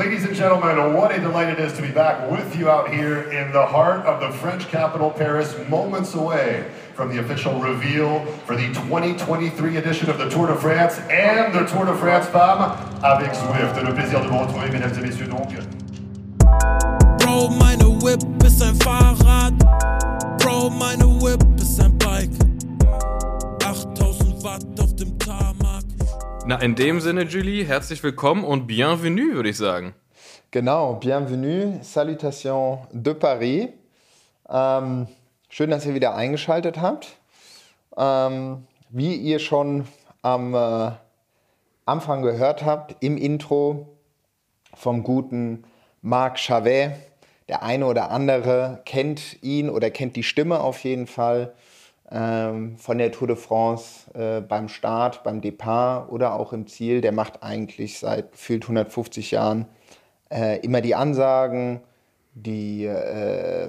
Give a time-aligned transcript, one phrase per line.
[0.00, 3.30] Ladies and gentlemen, what a delight it is to be back with you out here
[3.32, 8.56] in the heart of the French capital, Paris, moments away from the official reveal for
[8.56, 12.72] the 2023 edition of the Tour de France and the Tour de France Femmes
[13.04, 13.76] avec Swift.
[13.84, 15.50] Le plaisir de vous retrouver, mesdames et messieurs, donc.
[17.18, 18.20] Bro, meine Whip.
[20.38, 20.99] Bro, meine
[26.50, 29.94] Na, in dem Sinne, Julie, herzlich willkommen und bienvenue, würde ich sagen.
[30.50, 33.68] Genau, bienvenue, Salutations de Paris.
[34.48, 35.06] Ähm,
[35.48, 37.06] schön, dass ihr wieder eingeschaltet habt.
[37.96, 39.86] Ähm, wie ihr schon
[40.22, 40.90] am äh,
[41.86, 43.96] Anfang gehört habt, im Intro
[44.74, 45.62] vom guten
[46.02, 46.94] Marc Chavet,
[47.46, 51.54] der eine oder andere kennt ihn oder kennt die Stimme auf jeden Fall
[52.10, 57.00] von der Tour de France äh, beim Start, beim Depart oder auch im Ziel.
[57.00, 59.66] Der macht eigentlich seit gefühlt 150 Jahren
[60.30, 61.80] äh, immer die Ansagen,
[62.34, 63.68] die, äh,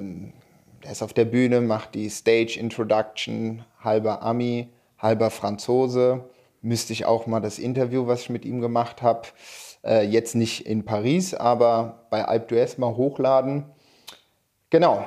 [0.83, 6.23] der ist auf der Bühne, macht die Stage Introduction, halber Ami, halber Franzose.
[6.61, 9.27] Müsste ich auch mal das Interview, was ich mit ihm gemacht habe,
[9.83, 13.65] äh, jetzt nicht in Paris, aber bei Alpe d'Huez mal hochladen.
[14.69, 15.03] Genau,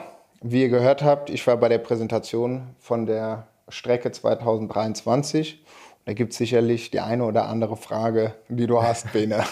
[0.47, 5.65] wie ihr gehört habt, ich war bei der Präsentation von der Strecke 2023.
[6.05, 9.43] Da gibt es sicherlich die eine oder andere Frage, die du hast, Bene.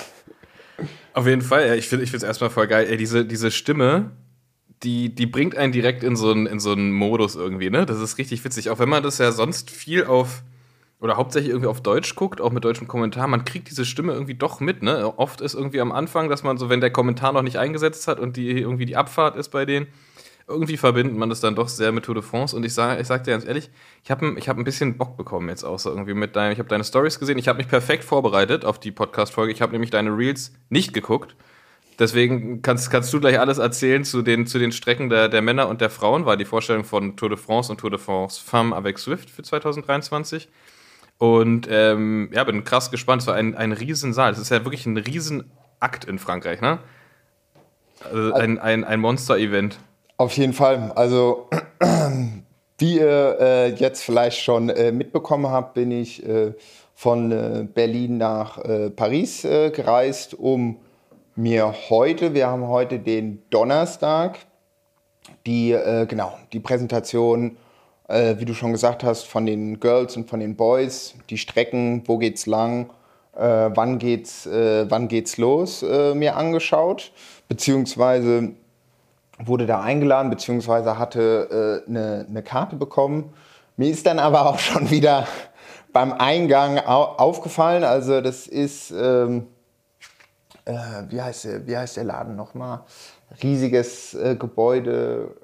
[1.15, 2.87] Auf jeden Fall, ja, ich finde es erstmal voll geil.
[2.91, 4.11] Ey, diese, diese Stimme,
[4.83, 7.87] die, die bringt einen direkt in so einen, in so einen Modus irgendwie, ne?
[7.87, 8.69] Das ist richtig witzig.
[8.69, 10.43] Auch wenn man das ja sonst viel auf,
[11.01, 14.35] oder hauptsächlich irgendwie auf Deutsch guckt, auch mit deutschem Kommentar, man kriegt diese Stimme irgendwie
[14.35, 15.19] doch mit, ne?
[15.19, 18.21] Oft ist irgendwie am Anfang, dass man so, wenn der Kommentar noch nicht eingesetzt hat
[18.21, 19.87] und die irgendwie die Abfahrt ist bei denen,
[20.47, 22.55] irgendwie verbindet man das dann doch sehr mit Tour de France.
[22.55, 23.71] Und ich sage ich sag dir ganz ehrlich,
[24.05, 26.59] ich habe ich hab ein bisschen Bock bekommen jetzt auch so irgendwie mit deinem, ich
[26.59, 29.53] habe deine Stories gesehen, ich habe mich perfekt vorbereitet auf die Podcast-Folge.
[29.53, 31.37] Ich habe nämlich deine Reels nicht geguckt.
[31.99, 35.69] Deswegen kannst, kannst du gleich alles erzählen zu den, zu den Strecken der, der Männer
[35.69, 38.75] und der Frauen, war die Vorstellung von Tour de France und Tour de France Femme
[38.75, 40.49] avec Swift für 2023.
[41.19, 43.23] Und ähm, ja, bin krass gespannt.
[43.23, 44.33] Es war ein, ein Riesensaal.
[44.33, 46.81] Es ist ja wirklich ein Riesenakt in Frankreich, ne?
[48.03, 49.79] Also ein, ein, ein Monster-Event.
[50.23, 50.93] Auf jeden Fall.
[50.95, 51.49] Also,
[52.79, 56.53] wie ihr äh, jetzt vielleicht schon äh, mitbekommen habt, bin ich äh,
[56.95, 60.77] von äh, Berlin nach äh, Paris äh, gereist, um
[61.35, 64.39] mir heute, wir haben heute den Donnerstag,
[65.45, 67.57] die, genau, die Präsentation,
[68.07, 72.19] wie du schon gesagt hast, von den Girls und von den Boys, die Strecken, wo
[72.19, 72.91] geht's lang,
[73.33, 77.13] wann geht's, wann geht's los, mir angeschaut,
[77.49, 78.53] beziehungsweise
[79.39, 83.33] wurde da eingeladen, beziehungsweise hatte äh, eine, eine Karte bekommen.
[83.77, 85.27] Mir ist dann aber auch schon wieder
[85.93, 89.47] beim Eingang au aufgefallen, also das ist, ähm,
[90.65, 90.73] äh,
[91.09, 92.81] wie, heißt der, wie heißt der Laden nochmal?
[93.43, 95.35] Riesiges äh, Gebäude,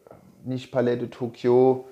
[0.44, 1.88] nicht Palais de Tokio.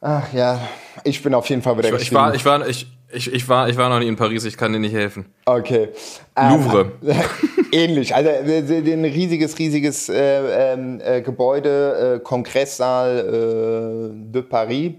[0.00, 0.60] Ach ja,
[1.02, 3.68] ich bin auf jeden Fall wieder ich, ich war, ich war, ich, ich, ich, war,
[3.68, 5.26] ich war noch nie in Paris, ich kann dir nicht helfen.
[5.46, 5.88] Okay.
[6.36, 6.92] Louvre.
[7.02, 7.16] Ähm,
[7.72, 8.14] ähnlich.
[8.14, 14.92] Also ein riesiges, riesiges äh, ähm, äh, Gebäude, äh, Kongresssaal äh, de Paris.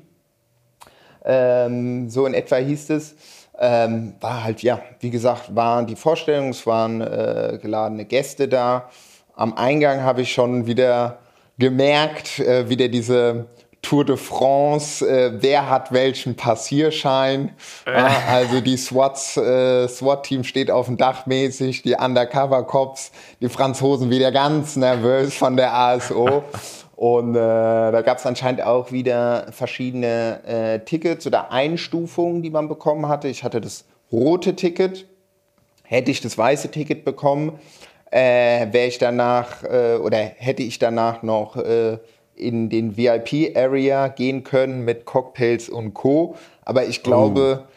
[1.23, 3.15] Ähm, so in etwa hieß es.
[3.59, 8.89] Ähm, war halt, ja, wie gesagt, waren die Vorstellungen, es waren äh, geladene Gäste da.
[9.35, 11.19] Am Eingang habe ich schon wieder
[11.57, 13.47] gemerkt, äh, wieder diese
[13.89, 17.55] Tour de France, äh, wer hat welchen Passierschein.
[17.87, 17.91] Äh.
[18.29, 23.11] also die SWAT, äh, SWAT-Team steht auf dem Dach mäßig, die Undercover-Cops,
[23.41, 26.43] die Franzosen wieder ganz nervös von der ASO.
[26.97, 32.69] Und äh, da gab es anscheinend auch wieder verschiedene äh, Tickets oder Einstufungen, die man
[32.69, 33.27] bekommen hatte.
[33.27, 35.07] Ich hatte das rote Ticket.
[35.81, 37.57] Hätte ich das weiße Ticket bekommen,
[38.11, 41.97] äh, wäre ich danach äh, oder hätte ich danach noch äh,
[42.39, 46.35] in den VIP-Area gehen können mit Cocktails und Co.
[46.63, 47.71] Aber ich glaube, oh.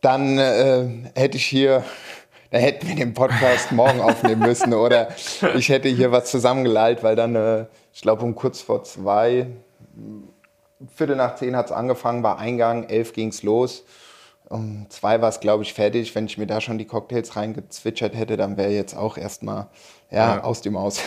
[0.00, 1.84] dann äh, hätte ich hier,
[2.50, 5.08] da hätten wir den Podcast morgen aufnehmen müssen oder
[5.54, 9.46] ich hätte hier was zusammengelallt, weil dann, äh, ich glaube, um kurz vor zwei,
[10.94, 13.84] Viertel nach zehn hat es angefangen, war Eingang, elf ging es los.
[14.48, 16.14] Um zwei war es, glaube ich, fertig.
[16.14, 19.66] Wenn ich mir da schon die Cocktails reingezwitschert hätte, dann wäre jetzt auch erstmal
[20.10, 20.44] ja, ja.
[20.44, 21.00] aus dem Aus.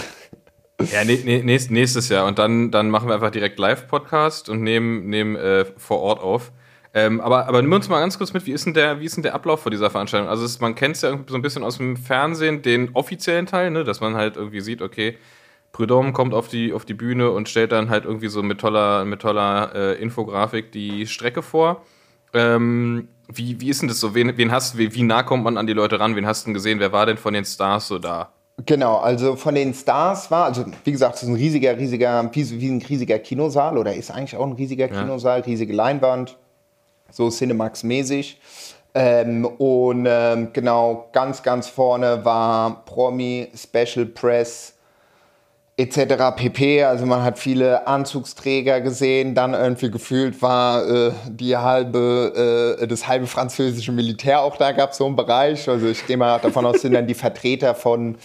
[0.92, 2.25] Ja, nächst, nächstes Jahr.
[2.25, 6.51] Und dann, dann machen wir einfach direkt Live-Podcast und nehmen, nehmen äh, vor Ort auf.
[6.94, 9.16] Ähm, aber, aber nimm uns mal ganz kurz mit, wie ist denn der, wie ist
[9.16, 10.30] denn der Ablauf vor dieser Veranstaltung?
[10.30, 13.72] Also es, man kennt es ja so ein bisschen aus dem Fernsehen, den offiziellen Teil,
[13.72, 13.83] ne?
[13.83, 15.18] dass man halt irgendwie sieht, okay,
[15.72, 19.06] Prudhomme kommt auf die, auf die Bühne und stellt dann halt irgendwie so mit toller,
[19.06, 21.86] mit toller äh, Infografik die Strecke vor.
[22.34, 24.13] Ähm, wie, wie ist denn das so?
[24.13, 26.18] Wen, wen hast, wie, wie nah kommt man an die Leute ran?
[26.18, 26.80] Wen hast du denn gesehen?
[26.80, 28.34] Wer war denn von den Stars so da?
[28.66, 32.69] Genau, also von den Stars war, also wie gesagt, es ist ein riesiger, riesiger, wie
[32.69, 36.38] ein riesiger Kinosaal oder ist eigentlich auch ein riesiger Kinosaal, riesige Leinwand,
[37.10, 38.38] so Cinemax-mäßig.
[38.94, 44.74] Ähm, und ähm, genau, ganz, ganz vorne war Promi, Special Press,
[45.81, 46.36] etc.
[46.36, 46.83] pp.
[46.83, 53.07] Also man hat viele Anzugsträger gesehen, dann irgendwie gefühlt war äh, die halbe, äh, das
[53.07, 55.68] halbe französische Militär auch da gab so einen Bereich.
[55.68, 58.18] Also ich gehe mal davon aus, sind dann die Vertreter von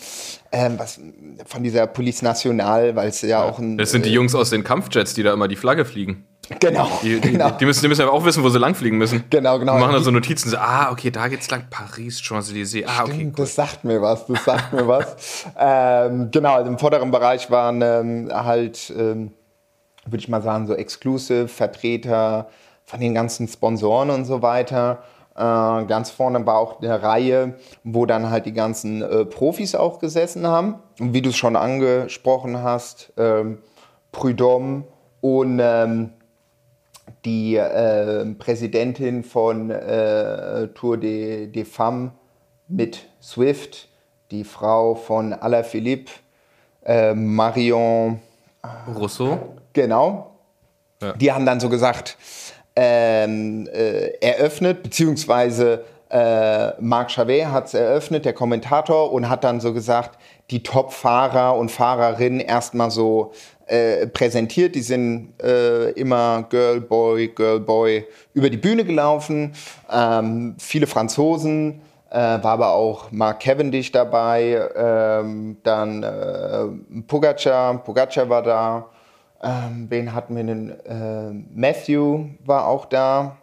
[0.53, 1.00] ähm, was,
[1.44, 3.79] von dieser Police Nationale, weil es ja, ja, auch ein.
[3.79, 6.25] Das sind die äh, Jungs aus den Kampfjets, die da immer die Flagge fliegen.
[6.60, 7.50] Genau, die, die, genau.
[7.50, 9.25] Die müssen, die müssen ja auch wissen, wo sie langfliegen müssen.
[9.31, 9.75] Genau, genau.
[9.75, 13.14] Die machen dann so Notizen, so, ah, okay, da geht's lang, Paris, Champs-Élysées, ah, okay,
[13.14, 13.44] Stimmt, cool.
[13.44, 15.16] Das sagt mir was, das sagt mir was.
[15.58, 19.32] Ähm, genau, also im vorderen Bereich waren ähm, halt, ähm,
[20.04, 22.49] würde ich mal sagen, so Exclusive, Vertreter
[22.84, 25.02] von den ganzen Sponsoren und so weiter.
[25.34, 27.54] Äh, ganz vorne war auch eine Reihe,
[27.84, 30.76] wo dann halt die ganzen äh, Profis auch gesessen haben.
[30.99, 33.58] Und wie du es schon angesprochen hast, ähm,
[34.12, 34.84] Prudhomme
[35.20, 36.10] und ähm,
[37.26, 42.12] die äh, Präsidentin von äh, Tour des de Femmes
[42.69, 43.88] mit Swift,
[44.31, 46.12] die Frau von Alaphilippe,
[46.84, 48.20] äh, Marion
[48.96, 49.56] Rousseau.
[49.73, 50.38] Genau.
[51.02, 51.12] Ja.
[51.12, 52.17] Die haben dann so gesagt,
[52.76, 59.61] ähm, äh, eröffnet, beziehungsweise äh, Marc Chavet hat es eröffnet, der Kommentator, und hat dann
[59.61, 60.19] so gesagt,
[60.50, 63.32] die Top-Fahrer und Fahrerinnen erstmal so
[63.67, 64.75] äh, präsentiert.
[64.75, 69.55] Die sind äh, immer Girl, Boy, Girl, Boy über die Bühne gelaufen.
[69.91, 71.81] Ähm, viele Franzosen,
[72.11, 78.87] äh, war aber auch Mark Cavendish dabei, ähm, dann äh, Pogacar, Pogacar war da.
[79.43, 80.70] Ähm, wen hatten wir denn?
[80.70, 83.37] Äh, Matthew war auch da.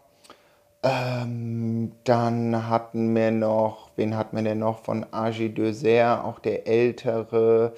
[0.83, 6.67] Ähm, dann hatten wir noch, wen hatten wir denn noch von Agi Dessert, auch der
[6.67, 7.73] ältere.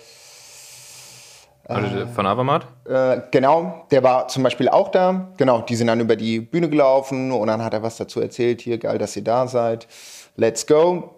[1.67, 2.67] Also von Avermaet?
[2.87, 5.29] Äh, genau, der war zum Beispiel auch da.
[5.37, 8.61] Genau, die sind dann über die Bühne gelaufen und dann hat er was dazu erzählt.
[8.61, 9.87] Hier, geil, dass ihr da seid.
[10.35, 11.14] Let's go.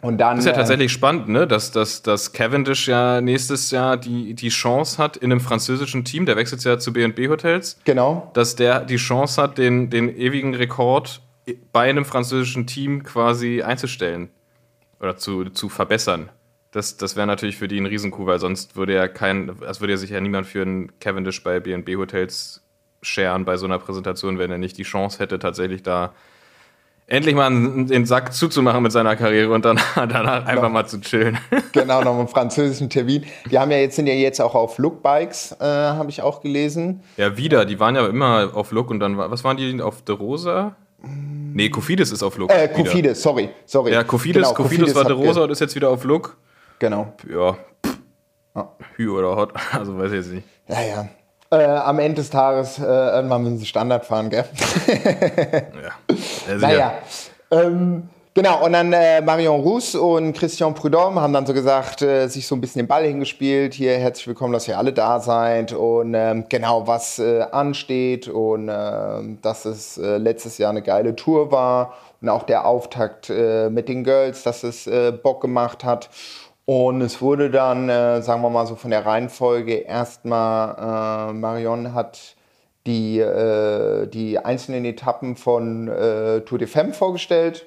[0.00, 1.46] Und dann, das ist ja tatsächlich äh, spannend, ne?
[1.46, 6.24] dass, dass, dass Cavendish ja nächstes Jahr die, die Chance hat, in einem französischen Team,
[6.24, 8.30] der wechselt ja zu BB Hotels, genau.
[8.34, 11.20] dass der die Chance hat, den, den ewigen Rekord
[11.72, 14.30] bei einem französischen Team quasi einzustellen
[15.00, 16.28] oder zu, zu verbessern.
[16.70, 19.94] Das, das wäre natürlich für die ein Riesenkuh, weil sonst würde ja kein, es würde
[19.94, 22.62] ja sich ja niemand für einen Cavendish bei BNB Hotels
[23.00, 26.12] scheren bei so einer Präsentation, wenn er nicht die Chance hätte, tatsächlich da
[27.08, 30.68] endlich mal den Sack zuzumachen mit seiner Karriere und dann danach einfach genau.
[30.68, 31.38] mal zu chillen.
[31.72, 33.24] Genau, noch einen französischen Termin.
[33.50, 37.02] Die haben ja jetzt, sind ja jetzt auch auf Lookbikes, äh, habe ich auch gelesen.
[37.16, 37.64] Ja, wieder.
[37.64, 40.74] Die waren ja immer auf Look und dann, was waren die auf De Rosa?
[41.02, 42.52] Nee, Kofidis ist auf Look.
[42.52, 43.92] Äh, Kofidis, sorry, sorry.
[43.92, 46.36] Ja, Kofidis, genau, Kofidis, Kofidis war De Rosa und ist jetzt wieder auf Look.
[46.78, 47.12] Genau.
[47.30, 47.56] Ja.
[48.56, 48.72] ja.
[48.96, 50.46] Hü oder Hot, also weiß ich jetzt nicht.
[50.68, 51.08] Ja, ja.
[51.50, 54.44] Äh, am Ende des Tages, äh, irgendwann müssen sie Standard fahren, gell?
[56.46, 56.56] ja.
[56.58, 56.92] Naja.
[57.50, 62.26] Ähm, genau, und dann äh, Marion Rousse und Christian Prudhomme haben dann so gesagt, äh,
[62.28, 63.72] sich so ein bisschen den Ball hingespielt.
[63.72, 65.72] Hier, herzlich willkommen, dass ihr alle da seid.
[65.72, 71.16] Und ähm, genau, was äh, ansteht und ähm, dass es äh, letztes Jahr eine geile
[71.16, 71.94] Tour war.
[72.20, 74.90] Und auch der Auftakt mit den Girls, dass es
[75.22, 76.10] Bock gemacht hat.
[76.68, 81.94] Und es wurde dann, äh, sagen wir mal so von der Reihenfolge, erstmal äh, Marion
[81.94, 82.36] hat
[82.86, 87.64] die, äh, die einzelnen Etappen von äh, Tour de Femme vorgestellt.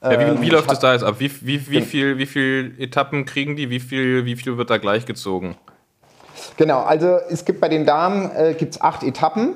[0.00, 1.16] Ja, wie, wie ähm, läuft es da jetzt ab?
[1.18, 3.70] Wie, wie, wie, viel, wie viel Etappen kriegen die?
[3.70, 5.56] Wie viel, wie viel wird da gleich gezogen?
[6.58, 9.54] Genau, also es gibt bei den Damen äh, gibt's acht Etappen.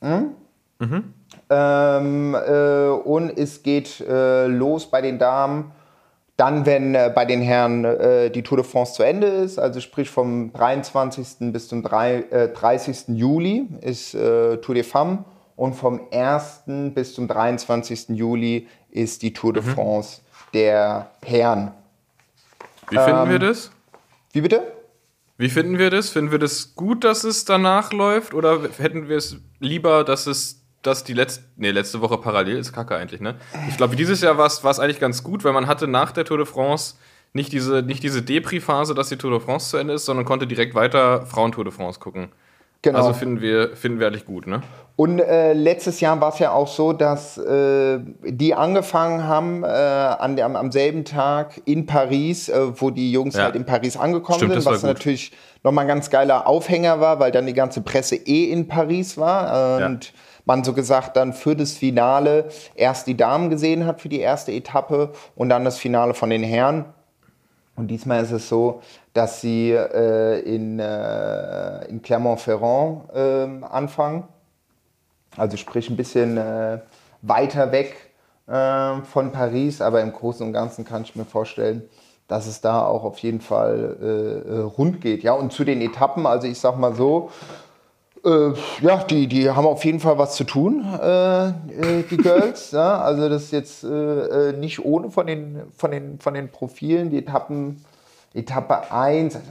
[0.00, 0.30] Hm?
[0.78, 1.04] Mhm.
[1.50, 5.72] Ähm, äh, und es geht äh, los bei den Damen
[6.38, 9.80] dann, wenn äh, bei den Herren äh, die Tour de France zu Ende ist, also
[9.80, 11.52] sprich vom 23.
[11.52, 13.08] bis zum 3, äh, 30.
[13.08, 15.18] Juli ist äh, Tour de Femmes
[15.56, 16.62] und vom 1.
[16.94, 18.10] bis zum 23.
[18.10, 19.66] Juli ist die Tour de mhm.
[19.70, 20.20] France
[20.54, 21.72] der Herren.
[22.88, 23.72] Wie finden ähm, wir das?
[24.32, 24.62] Wie bitte?
[25.38, 26.10] Wie finden wir das?
[26.10, 30.62] Finden wir das gut, dass es danach läuft oder hätten wir es lieber, dass es
[30.82, 33.34] dass die letzte, nee, letzte Woche parallel ist kacke eigentlich, ne?
[33.68, 36.38] Ich glaube, dieses Jahr war es eigentlich ganz gut, weil man hatte nach der Tour
[36.38, 36.94] de France
[37.32, 40.46] nicht diese, nicht diese Depri-Phase, dass die Tour de France zu Ende ist, sondern konnte
[40.46, 42.28] direkt weiter Frauen-Tour de France gucken.
[42.82, 42.98] Genau.
[42.98, 44.62] Also finden wir, finden wir eigentlich gut, ne?
[44.94, 49.66] Und äh, letztes Jahr war es ja auch so, dass äh, die angefangen haben äh,
[49.66, 53.44] an der, am, selben Tag in Paris, äh, wo die Jungs ja.
[53.44, 55.32] halt in Paris angekommen Stimmt, sind, was natürlich
[55.62, 59.76] nochmal ein ganz geiler Aufhänger war, weil dann die ganze Presse eh in Paris war.
[59.76, 60.10] Und ja
[60.48, 64.50] man so gesagt dann für das Finale erst die Damen gesehen hat für die erste
[64.50, 66.86] Etappe und dann das Finale von den Herren.
[67.76, 68.80] Und diesmal ist es so,
[69.12, 74.24] dass sie äh, in, äh, in Clermont-Ferrand äh, anfangen.
[75.36, 76.80] Also sprich ein bisschen äh,
[77.20, 77.94] weiter weg
[78.46, 81.82] äh, von Paris, aber im Großen und Ganzen kann ich mir vorstellen,
[82.26, 85.22] dass es da auch auf jeden Fall äh, rund geht.
[85.22, 87.30] Ja, und zu den Etappen, also ich sag mal so,
[88.28, 91.52] äh, ja, die, die haben auf jeden Fall was zu tun, äh, äh
[92.10, 92.70] die Girls.
[92.72, 93.00] ja?
[93.00, 97.10] Also das ist jetzt äh, nicht ohne von den, von, den, von den Profilen.
[97.10, 97.84] Die Etappen,
[98.34, 99.50] Etappe 1, also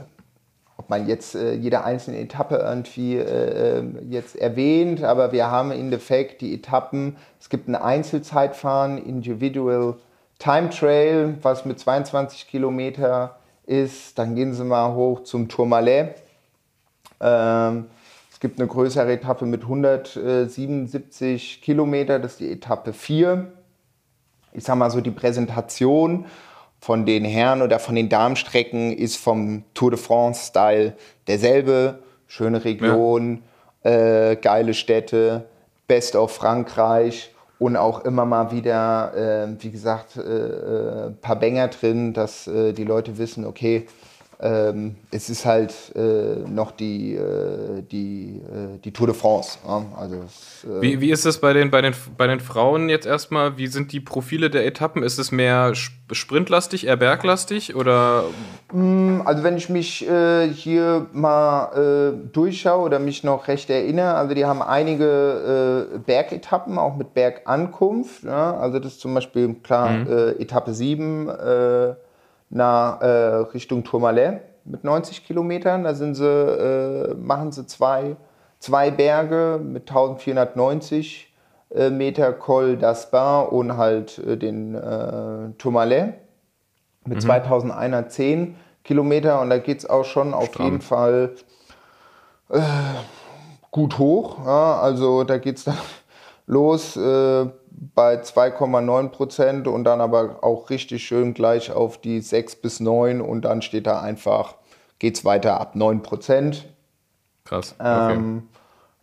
[0.76, 5.92] ob man jetzt äh, jede einzelne Etappe irgendwie äh, jetzt erwähnt, aber wir haben in
[5.92, 9.96] Effekt die Etappen, es gibt ein Einzelzeitfahren, Individual
[10.38, 14.18] Time Trail, was mit 22 Kilometer ist.
[14.18, 16.14] Dann gehen Sie mal hoch zum Tourmalet.
[17.20, 17.86] Ähm,
[18.38, 23.50] es gibt eine größere Etappe mit 177 Kilometer, das ist die Etappe 4.
[24.52, 26.26] Ich sage mal so, die Präsentation
[26.78, 30.94] von den Herren oder von den Darmstrecken ist vom Tour de France-Style
[31.26, 31.98] derselbe.
[32.28, 33.42] Schöne Region,
[33.82, 34.30] ja.
[34.30, 35.46] äh, geile Städte,
[35.88, 41.40] Best of Frankreich und auch immer mal wieder, äh, wie gesagt, ein äh, äh, paar
[41.40, 43.88] Bänger drin, dass äh, die Leute wissen, okay,
[44.40, 49.58] ähm, es ist halt äh, noch die, äh, die, äh, die Tour de France.
[49.66, 49.84] Ja?
[49.96, 53.58] Also äh wie, wie ist es bei den, bei, den, bei den Frauen jetzt erstmal?
[53.58, 55.02] Wie sind die Profile der Etappen?
[55.02, 55.72] Ist es mehr
[56.12, 58.26] sprintlastig, eher berglastig oder?
[58.72, 64.14] Mm, also wenn ich mich äh, hier mal äh, durchschaue oder mich noch recht erinnere,
[64.14, 68.22] also die haben einige Bergetappen, auch mit Bergankunft.
[68.22, 68.56] Ja?
[68.56, 70.34] Also das ist zum Beispiel, klar, mhm.
[70.38, 71.28] Etappe 7
[72.50, 73.06] nach äh,
[73.52, 75.84] Richtung Tourmalet mit 90 Kilometern.
[75.84, 78.16] Da sind sie, äh, machen sie zwei,
[78.58, 81.32] zwei Berge mit 1490
[81.74, 86.14] äh, Meter Col d'Aspin und halt äh, den äh, Tourmalet
[87.04, 87.20] mit mhm.
[87.20, 89.40] 2110 Kilometer.
[89.40, 90.64] Und da geht es auch schon auf Stramm.
[90.64, 91.34] jeden Fall
[92.50, 92.60] äh,
[93.70, 94.44] gut hoch.
[94.44, 95.76] Ja, also da geht es dann
[96.46, 97.46] los äh,
[97.94, 103.20] bei 2,9 Prozent und dann aber auch richtig schön gleich auf die 6 bis 9
[103.20, 104.56] und dann steht da einfach,
[104.98, 106.66] geht es weiter ab 9 Prozent.
[107.44, 107.74] Krass.
[107.78, 108.14] Okay.
[108.14, 108.48] Ähm,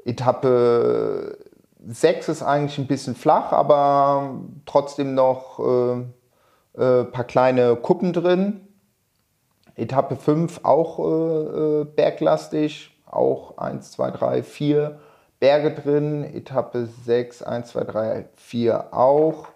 [0.03, 1.38] Etappe
[1.88, 6.13] 6 ist eigentlich ein bisschen flach, aber trotzdem noch ein
[6.77, 8.62] äh, äh, paar kleine Kuppen drin.
[9.75, 15.00] Etappe 5 auch äh, äh, berglastig, auch 1, 2, 3, 4
[15.39, 16.24] Berge drin.
[16.24, 19.48] Etappe 6, 1, 2, 3, 4 auch.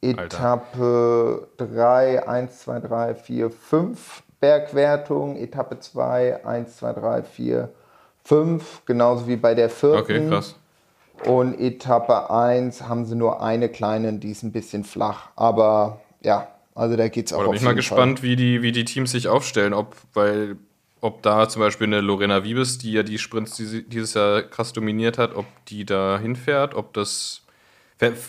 [0.00, 1.74] Etappe Alter.
[1.74, 5.36] 3, 1, 2, 3, 4, 5 Bergwertung.
[5.36, 7.68] Etappe 2, 1, 2, 3, 4,
[8.24, 8.82] 5.
[8.86, 9.98] Genauso wie bei der vierten.
[9.98, 10.54] Okay, krass.
[11.24, 15.28] Und Etappe 1 haben sie nur eine kleine, die ist ein bisschen flach.
[15.36, 17.40] Aber ja, also da geht es auch.
[17.40, 19.74] Da bin ich mal gespannt, wie die, wie die Teams sich aufstellen.
[19.74, 20.56] Ob, weil
[21.00, 25.18] ob da zum Beispiel eine Lorena Wiebes, die ja die Sprints dieses Jahr krass dominiert
[25.18, 27.42] hat, ob die da hinfährt, ob das.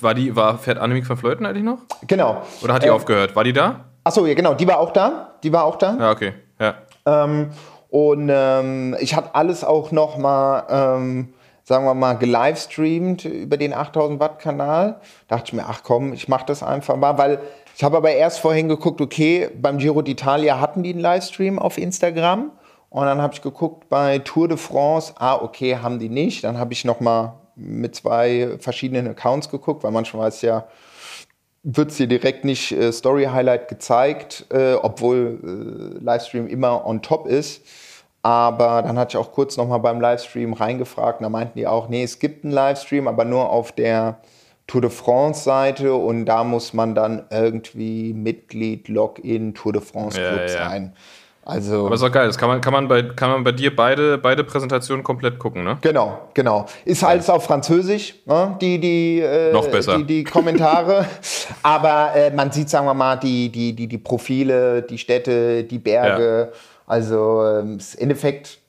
[0.01, 1.79] War die, war, fährt Annemiek van Fleuten eigentlich noch?
[2.05, 2.41] Genau.
[2.61, 3.37] Oder hat die äh, aufgehört?
[3.37, 3.85] War die da?
[4.03, 5.35] Achso, ja, genau, die war auch da.
[5.43, 5.95] Die war auch da.
[5.97, 6.33] Ja, okay.
[6.59, 6.75] Ja.
[7.05, 7.51] Ähm,
[7.89, 13.73] und ähm, ich hatte alles auch noch mal, ähm, sagen wir mal, gelivestreamt über den
[13.73, 14.99] 8000 Watt Kanal.
[15.29, 17.39] Dachte ich mir, ach komm, ich mache das einfach mal, weil
[17.75, 21.77] ich habe aber erst vorhin geguckt, okay, beim Giro d'Italia hatten die einen Livestream auf
[21.77, 22.51] Instagram.
[22.91, 26.43] Und dann habe ich geguckt bei Tour de France, ah, okay, haben die nicht.
[26.43, 30.65] Dann habe ich nochmal mit zwei verschiedenen Accounts geguckt, weil manchmal ist ja,
[31.63, 37.01] wird es dir direkt nicht äh, Story Highlight gezeigt, äh, obwohl äh, Livestream immer on
[37.01, 37.65] top ist.
[38.23, 41.87] Aber dann hatte ich auch kurz nochmal beim Livestream reingefragt und da meinten die auch,
[41.87, 44.19] nee, es gibt einen Livestream, aber nur auf der
[44.67, 50.19] Tour de France Seite und da muss man dann irgendwie Mitglied, Login, Tour de France
[50.19, 50.69] Club ja, ja.
[50.69, 50.93] sein.
[51.43, 53.75] Also, Aber ist auch geil, das kann man, kann man, bei, kann man bei dir
[53.75, 55.79] beide, beide Präsentationen komplett gucken, ne?
[55.81, 56.67] Genau, genau.
[56.85, 58.55] Ist alles auf Französisch, ne?
[58.61, 59.97] die, die, äh, Noch besser.
[59.97, 61.05] die, die Kommentare.
[61.63, 65.79] Aber äh, man sieht, sagen wir mal, die, die, die, die Profile, die Städte, die
[65.79, 66.51] Berge.
[66.51, 66.57] Ja.
[66.85, 68.59] Also ähm, im Endeffekt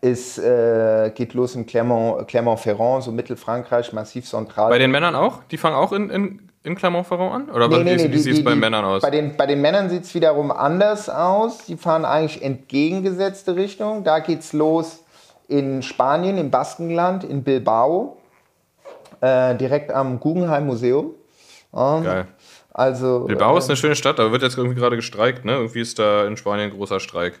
[0.00, 4.70] ist, äh, geht los in Clermont-Ferrand, Clermont so Mittelfrankreich, Massiv Central.
[4.70, 5.44] Bei den Männern auch?
[5.50, 7.54] Die fangen auch in, in in Clermont-Ferrand an?
[7.54, 9.02] Oder nee, nee, wie, wie sieht es bei den Männern aus?
[9.02, 11.64] Bei den, bei den Männern sieht es wiederum anders aus.
[11.66, 14.04] Die fahren eigentlich entgegengesetzte Richtung.
[14.04, 15.04] Da geht es los
[15.48, 18.18] in Spanien, im Baskenland, in Bilbao,
[19.20, 21.12] äh, direkt am Guggenheim Museum.
[21.74, 22.26] Ähm, Geil.
[22.72, 25.52] Also, Bilbao äh, ist eine schöne Stadt, aber wird jetzt irgendwie gerade gestreikt, ne?
[25.54, 27.40] Irgendwie ist da in Spanien ein großer Streik.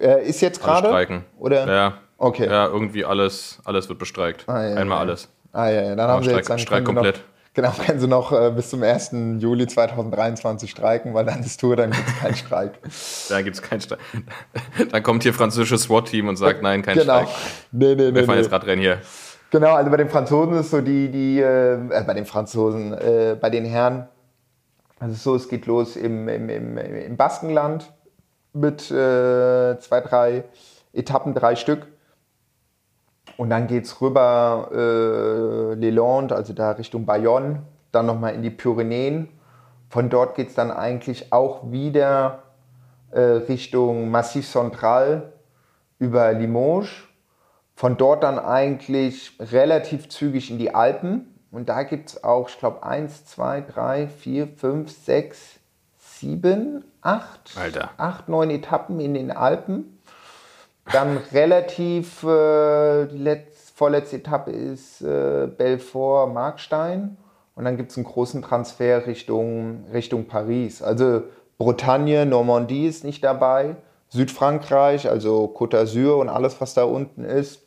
[0.00, 0.88] Äh, ist jetzt gerade?
[0.88, 1.24] Streiken.
[1.38, 1.72] Oder?
[1.72, 1.92] Ja.
[2.18, 2.46] Okay.
[2.46, 4.48] Ja, irgendwie alles, alles wird bestreikt.
[4.48, 5.02] Ah, ja, Einmal ja.
[5.02, 5.28] alles.
[5.52, 5.96] Ah ja, ja.
[5.96, 7.20] dann haben sie Streik, jetzt dann Streik komplett.
[7.54, 9.10] Genau, können Sie noch äh, bis zum 1.
[9.38, 12.78] Juli 2023 streiken, weil dann ist Tour, dann gibt es keinen Streik.
[13.28, 14.00] da gibt es keinen Streik.
[14.90, 17.22] Dann kommt hier französisches SWAT-Team und sagt, nein, kein genau.
[17.22, 17.28] Streik.
[17.72, 18.42] Nee, nee, nee, Wir fahren nee.
[18.42, 18.98] jetzt Radrennen hier.
[19.50, 23.36] Genau, also bei den Franzosen ist so die, die äh, äh, bei den Franzosen, äh,
[23.38, 24.08] bei den Herren,
[24.98, 27.92] also so, es geht los im, im, im, im Baskenland
[28.54, 30.44] mit äh, zwei, drei
[30.94, 31.86] Etappen, drei Stück.
[33.36, 38.50] Und dann geht es rüber äh, Leland, also da Richtung Bayonne, dann nochmal in die
[38.50, 39.28] Pyrenäen.
[39.88, 42.44] Von dort geht es dann eigentlich auch wieder
[43.10, 45.32] äh, Richtung Massif Central
[45.98, 46.90] über Limoges.
[47.74, 51.34] Von dort dann eigentlich relativ zügig in die Alpen.
[51.50, 55.58] Und da gibt es auch, ich glaube, 1, 2, 3, 4, 5, 6,
[55.98, 57.90] 7, 8, Alter.
[57.96, 59.98] 8, 9 Etappen in den Alpen.
[60.90, 67.16] Dann relativ, äh, die letz, vorletzte Etappe ist äh, Belfort, Markstein.
[67.54, 70.82] Und dann gibt es einen großen Transfer Richtung, Richtung Paris.
[70.82, 71.22] Also
[71.58, 73.76] Bretagne, Normandie ist nicht dabei.
[74.08, 77.62] Südfrankreich, also Côte d'Azur und alles, was da unten ist,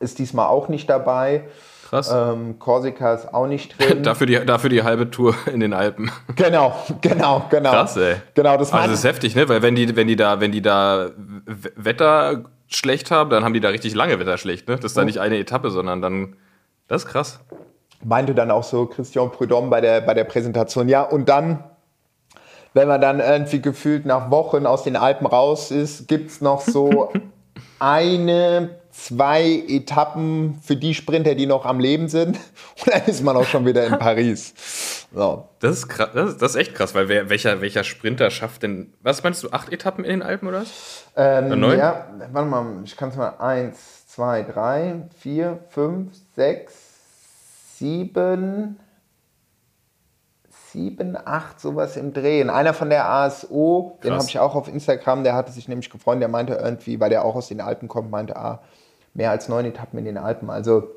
[0.00, 1.44] ist diesmal auch nicht dabei.
[1.90, 2.08] Krass.
[2.14, 4.02] Ähm, Korsika ist auch nicht drin.
[4.04, 6.08] dafür, die, dafür die halbe Tour in den Alpen.
[6.36, 7.70] genau, genau, genau.
[7.72, 8.14] Krass, ey.
[8.34, 9.48] Genau, das Also das ist heftig, ne?
[9.48, 11.10] Weil wenn die, wenn die da, wenn die da
[11.74, 14.76] Wetter schlecht haben, dann haben die da richtig lange Wetter schlecht, ne?
[14.76, 15.00] Das ist Oh.
[15.00, 16.36] da nicht eine Etappe, sondern dann.
[16.86, 17.40] Das ist krass.
[18.04, 20.88] meinte dann auch so Christian Prudhomme bei der, bei der Präsentation.
[20.88, 21.64] Ja, und dann,
[22.72, 26.60] wenn man dann irgendwie gefühlt nach Wochen aus den Alpen raus ist, gibt es noch
[26.60, 27.12] so
[27.80, 32.36] eine, zwei Etappen für die Sprinter, die noch am Leben sind.
[32.84, 35.06] Und dann ist man auch schon wieder in Paris.
[35.12, 35.48] So.
[35.60, 38.62] Das ist krass, das ist, das ist echt krass, weil wer, welcher, welcher Sprinter schafft
[38.62, 38.92] denn.
[39.02, 41.04] Was meinst du, acht Etappen in den Alpen oder was?
[41.16, 41.78] Ähm, neun?
[41.78, 43.34] ja, warte mal, ich kann es mal.
[43.38, 46.74] Eins, zwei, drei, vier, fünf, sechs,
[47.76, 48.78] sieben,
[50.70, 52.50] sieben, acht, sowas im Drehen.
[52.50, 54.20] Einer von der ASO, den Krass.
[54.20, 57.24] habe ich auch auf Instagram, der hatte sich nämlich gefreut, der meinte irgendwie, weil der
[57.24, 58.60] auch aus den Alpen kommt, meinte, ah,
[59.14, 60.50] mehr als neun Etappen in den Alpen.
[60.50, 60.88] Also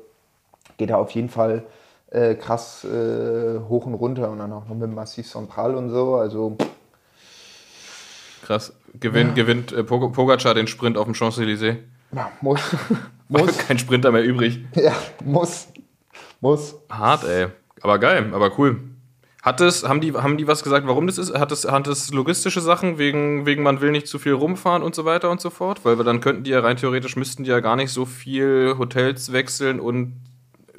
[0.76, 1.64] geht er auf jeden Fall
[2.10, 5.90] äh, krass äh, hoch und runter und dann auch noch mit dem Massif Central und
[5.90, 6.16] so.
[6.16, 6.56] Also
[8.44, 8.72] Krass.
[9.00, 11.76] Gewinnt, gewinnt äh, Pog- Pogacar den Sprint auf dem Champs-Élysées.
[12.12, 12.60] ja, muss,
[13.28, 14.60] muss, Kein Sprinter mehr übrig.
[14.76, 14.92] ja,
[15.24, 15.68] muss,
[16.40, 16.76] muss.
[16.90, 17.48] Hart, ey.
[17.80, 18.80] Aber geil, aber cool.
[19.44, 21.38] Hat es, haben die, haben die was gesagt, warum das ist?
[21.38, 24.94] Hat es, hat es logistische Sachen, wegen, wegen man will nicht zu viel rumfahren und
[24.94, 25.84] so weiter und so fort?
[25.84, 28.76] Weil wir dann könnten die ja rein theoretisch, müssten die ja gar nicht so viel
[28.78, 30.14] Hotels wechseln und,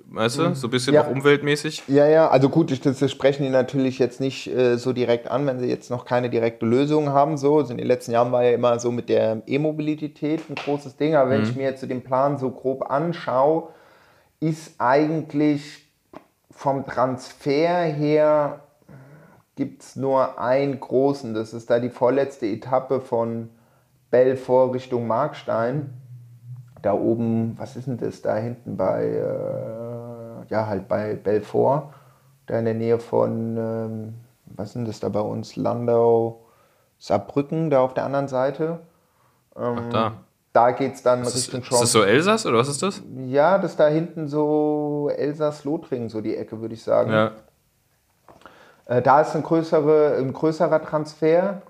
[0.10, 1.04] weißt du, so ein bisschen Ja.
[1.06, 1.84] auch umweltmäßig.
[1.88, 5.46] Ja, ja, also gut, ich- das sprechen die natürlich jetzt nicht äh, so direkt an,
[5.46, 7.38] wenn sie jetzt noch keine direkte Lösung haben.
[7.38, 10.98] So, also in den letzten Jahren war ja immer so mit der E-Mobilität ein großes
[10.98, 11.14] Ding.
[11.16, 13.70] Aber wenn ich mir jetzt so den Plan so grob anschaue,
[14.40, 15.85] ist eigentlich
[16.56, 18.62] vom Transfer her
[19.56, 21.34] gibt es nur einen großen.
[21.34, 23.50] Das ist da die vorletzte Etappe von
[24.10, 25.94] Belfort Richtung Markstein.
[26.82, 28.22] Da oben, was ist denn das?
[28.22, 31.94] Da hinten bei, äh, ja, halt bei Belfort.
[32.48, 34.14] Da in der Nähe von, ähm,
[34.46, 35.56] was denn das da bei uns?
[35.56, 36.46] Landau,
[37.00, 38.80] Saarbrücken, da auf der anderen Seite.
[39.56, 40.14] Ach, da.
[40.56, 43.04] Da geht es dann Ist, Richtung ist das so Elsass oder was ist das?
[43.28, 47.12] Ja, das da hinten so Elsass-Lothringen, so die Ecke, würde ich sagen.
[47.12, 47.32] Ja.
[48.86, 51.62] Äh, da ist ein, größere, ein größerer Transfer.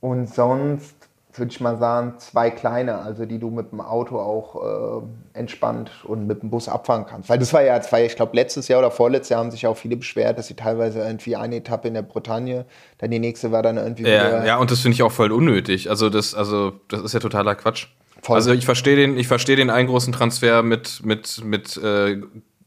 [0.00, 1.03] Und sonst
[1.38, 5.90] würde ich mal sagen, zwei kleine, also die du mit dem Auto auch äh, entspannt
[6.04, 7.28] und mit dem Bus abfahren kannst.
[7.28, 9.50] Weil das war ja, das war ja ich glaube, letztes Jahr oder vorletztes Jahr haben
[9.50, 12.64] sich auch viele beschwert, dass sie teilweise irgendwie eine Etappe in der Bretagne,
[12.98, 14.46] dann die nächste war dann irgendwie Ja, wieder.
[14.46, 15.90] ja, und das finde ich auch voll unnötig.
[15.90, 17.88] Also das, also das ist ja totaler Quatsch.
[18.22, 18.36] Voll.
[18.36, 22.22] Also ich verstehe den, ich verstehe den einen großen Transfer mit mit mit äh,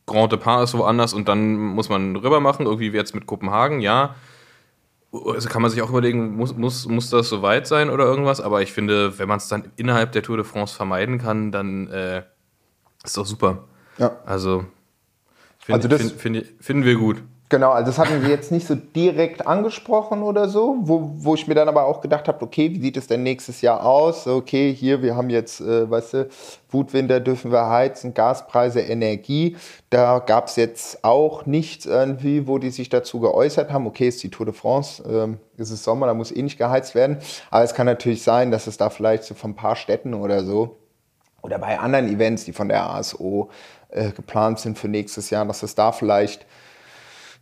[0.05, 3.81] Grand Depart ist woanders und dann muss man rüber machen, irgendwie wie jetzt mit Kopenhagen,
[3.81, 4.15] ja.
[5.25, 8.39] Also kann man sich auch überlegen, muss, muss, muss das so weit sein oder irgendwas?
[8.41, 11.87] Aber ich finde, wenn man es dann innerhalb der Tour de France vermeiden kann, dann
[11.87, 12.23] äh,
[13.03, 13.65] ist doch super.
[13.97, 14.17] Ja.
[14.25, 14.65] Also,
[15.59, 17.23] find, Also das- find, find, finden wir gut.
[17.49, 21.47] Genau, also das hatten sie jetzt nicht so direkt angesprochen oder so, wo, wo ich
[21.47, 24.27] mir dann aber auch gedacht habe, okay, wie sieht es denn nächstes Jahr aus?
[24.27, 26.29] Okay, hier, wir haben jetzt, äh, weißt du,
[26.69, 29.55] Wutwinter dürfen wir heizen, Gaspreise, Energie.
[29.89, 33.87] Da gab es jetzt auch nichts irgendwie, wo die sich dazu geäußert haben.
[33.87, 36.95] Okay, ist die Tour de France, ähm, ist es Sommer, da muss eh nicht geheizt
[36.95, 37.17] werden.
[37.49, 40.43] Aber es kann natürlich sein, dass es da vielleicht so von ein paar Städten oder
[40.43, 40.75] so
[41.41, 43.49] oder bei anderen Events, die von der ASO
[43.89, 46.45] äh, geplant sind für nächstes Jahr, dass es da vielleicht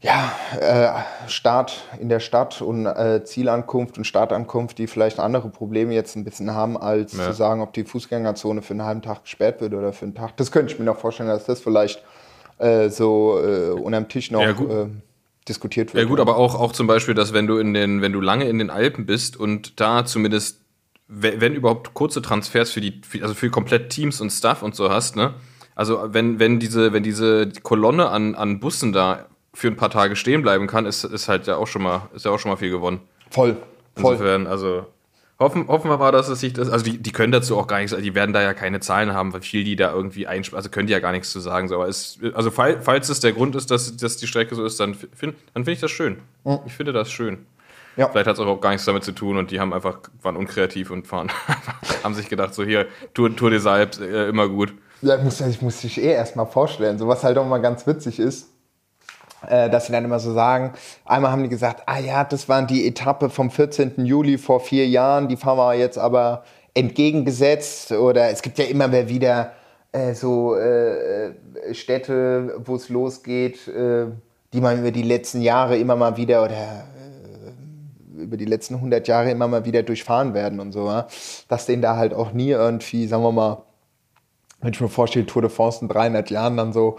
[0.06, 5.94] ja, äh, Start in der Stadt und äh, Zielankunft und Startankunft, die vielleicht andere Probleme
[5.96, 7.26] jetzt ein bisschen haben, als Ja.
[7.26, 10.38] zu sagen, ob die Fußgängerzone für einen halben Tag gesperrt wird oder für einen Tag.
[10.38, 12.04] Das könnte ich mir noch vorstellen, dass das vielleicht
[12.60, 14.88] äh, so äh, unterm Tisch noch Ja, äh,
[15.48, 16.04] diskutiert wird.
[16.04, 18.48] Ja gut, aber auch, auch zum Beispiel, dass wenn du in den, wenn du lange
[18.48, 20.62] in den Alpen bist und da zumindest,
[21.08, 25.16] wenn, überhaupt kurze Transfers für die, also für komplett Teams und Stuff und so hast,
[25.16, 25.34] ne?
[25.76, 30.16] Also wenn, wenn diese, wenn diese Kolonne an, an Bussen da für ein paar Tage
[30.16, 32.58] stehen bleiben kann, ist, ist halt ja auch schon mal, ist ja auch schon mal
[32.58, 33.00] viel gewonnen.
[33.32, 33.58] voll,
[33.96, 34.14] voll.
[34.14, 34.86] Insofern, also
[35.40, 37.80] hoffen, hoffen wir mal, dass es sich das, also die, die können dazu auch gar
[37.80, 40.70] nichts, die werden da ja keine Zahlen haben, wie viel die da irgendwie einsparen, also
[40.70, 43.32] können die ja gar nichts zu sagen, so, aber es, also fall, falls es der
[43.32, 46.18] Grund ist, dass, dass die Strecke so ist, dann finde dann find ich das schön.
[46.66, 47.46] Ich finde das schön.
[47.98, 48.10] Ja.
[48.10, 50.92] Vielleicht hat es auch gar nichts damit zu tun und die haben einfach, waren unkreativ
[50.92, 51.32] und fahren,
[52.04, 54.74] haben sich gedacht, so hier, Tour, Tour des Alpes, äh, immer gut.
[55.02, 56.98] Ja, ich muss, ich muss dich eh erstmal vorstellen.
[56.98, 58.50] So was halt auch mal ganz witzig ist,
[59.50, 60.74] äh, dass sie dann immer so sagen,
[61.06, 64.06] einmal haben die gesagt, ah ja, das war die Etappe vom 14.
[64.06, 67.92] Juli vor vier Jahren, die fahren wir jetzt aber entgegengesetzt.
[67.92, 69.54] Oder es gibt ja immer mehr wieder
[69.92, 71.34] äh, so äh,
[71.72, 74.06] Städte, wo es losgeht, äh,
[74.54, 76.86] die man über die letzten Jahre immer mal wieder oder
[78.18, 80.88] äh, über die letzten 100 Jahre immer mal wieder durchfahren werden und so.
[80.88, 81.08] Ja?
[81.48, 83.64] Dass denen da halt auch nie irgendwie, sagen wir mal,
[84.62, 86.98] wenn ich mir vorstelle, Tour de France in 300 Jahren dann so,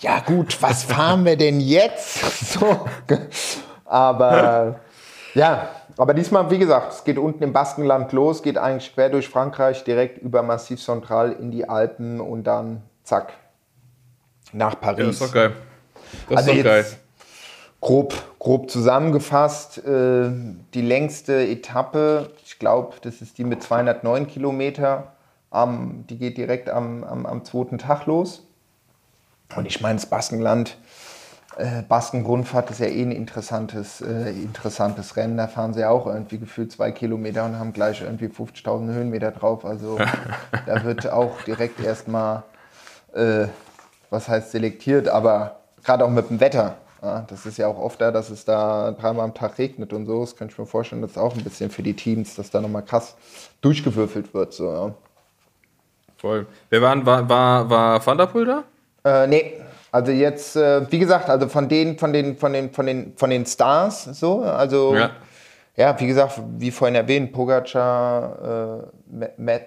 [0.00, 2.20] ja gut, was fahren wir denn jetzt?
[2.60, 2.86] So.
[3.84, 4.80] Aber
[5.34, 9.28] ja, aber diesmal, wie gesagt, es geht unten im Baskenland los, geht eigentlich quer durch
[9.28, 13.32] Frankreich, direkt über Massif Central in die Alpen und dann zack,
[14.52, 15.08] nach Ja, Paris.
[15.20, 15.52] ist doch geil.
[16.28, 16.86] Das Also ist doch geil.
[17.80, 20.30] grob, grob zusammengefasst, äh,
[20.74, 25.12] die längste Etappe, ich glaube, das ist die mit 209 Kilometer,
[25.50, 28.46] am, die geht direkt am, am, am zweiten Tag los.
[29.56, 30.76] Und ich meine, das Baskenland,
[31.56, 35.36] äh, Baskengrundfahrt ist ja eh ein interessantes, äh, interessantes Rennen.
[35.36, 39.64] Da fahren sie auch irgendwie gefühlt zwei Kilometer und haben gleich irgendwie 50.000 Höhenmeter drauf.
[39.64, 39.98] Also
[40.66, 42.44] da wird auch direkt erstmal,
[43.12, 43.46] äh,
[44.10, 46.76] was heißt selektiert, aber gerade auch mit dem Wetter.
[47.02, 50.04] Ja, das ist ja auch oft da, dass es da dreimal am Tag regnet und
[50.04, 50.20] so.
[50.20, 52.60] Das könnte ich mir vorstellen, das ist auch ein bisschen für die Teams, dass da
[52.60, 53.16] nochmal krass
[53.62, 54.52] durchgewürfelt wird.
[54.52, 54.94] So, ja.
[56.18, 56.46] Voll.
[56.68, 58.64] Wer waren, war, war, war Van der Poel da?
[59.04, 59.54] Äh, nee,
[59.92, 63.30] also jetzt, äh, wie gesagt, also von den, von den, von den, von den, von
[63.30, 65.10] den Stars, so, also Ja.
[65.76, 69.58] ja, wie gesagt, wie vorhin erwähnt, Pogacar, äh, Ma Ma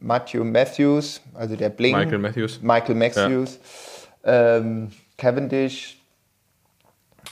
[0.00, 2.60] Matthew Matthews, also der Bling, Michael Matthews.
[2.62, 3.58] Michael Matthews,
[4.24, 5.98] ähm, Cavendish,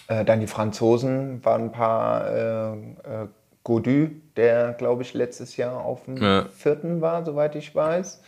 [0.08, 3.26] äh, dann die Franzosen waren ein paar, äh, äh,
[3.62, 6.46] Godu, der glaube ich letztes Jahr auf dem Ja.
[6.56, 8.20] vierten war, soweit ich weiß.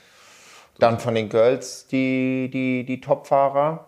[0.78, 3.86] Dann von den Girls die, die, die Topfahrer.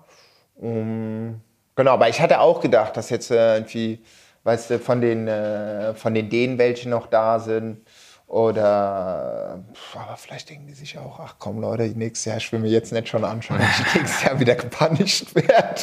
[0.57, 1.41] Um,
[1.75, 4.05] genau, aber ich hatte auch gedacht, dass jetzt äh, irgendwie,
[4.45, 7.81] weißt du, von den, äh, von den Dänen welche noch da sind.
[8.27, 12.93] Oder, pf, aber vielleicht denken die sich auch, ach komm Leute, nächstes Jahr schwimme jetzt
[12.93, 15.83] nicht schon anschauen, dass ich nächstes Jahr wieder gepunished werde.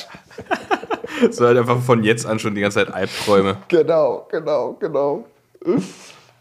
[1.30, 3.58] So halt einfach von jetzt an schon die ganze Zeit Albträume.
[3.68, 5.26] Genau, genau, genau.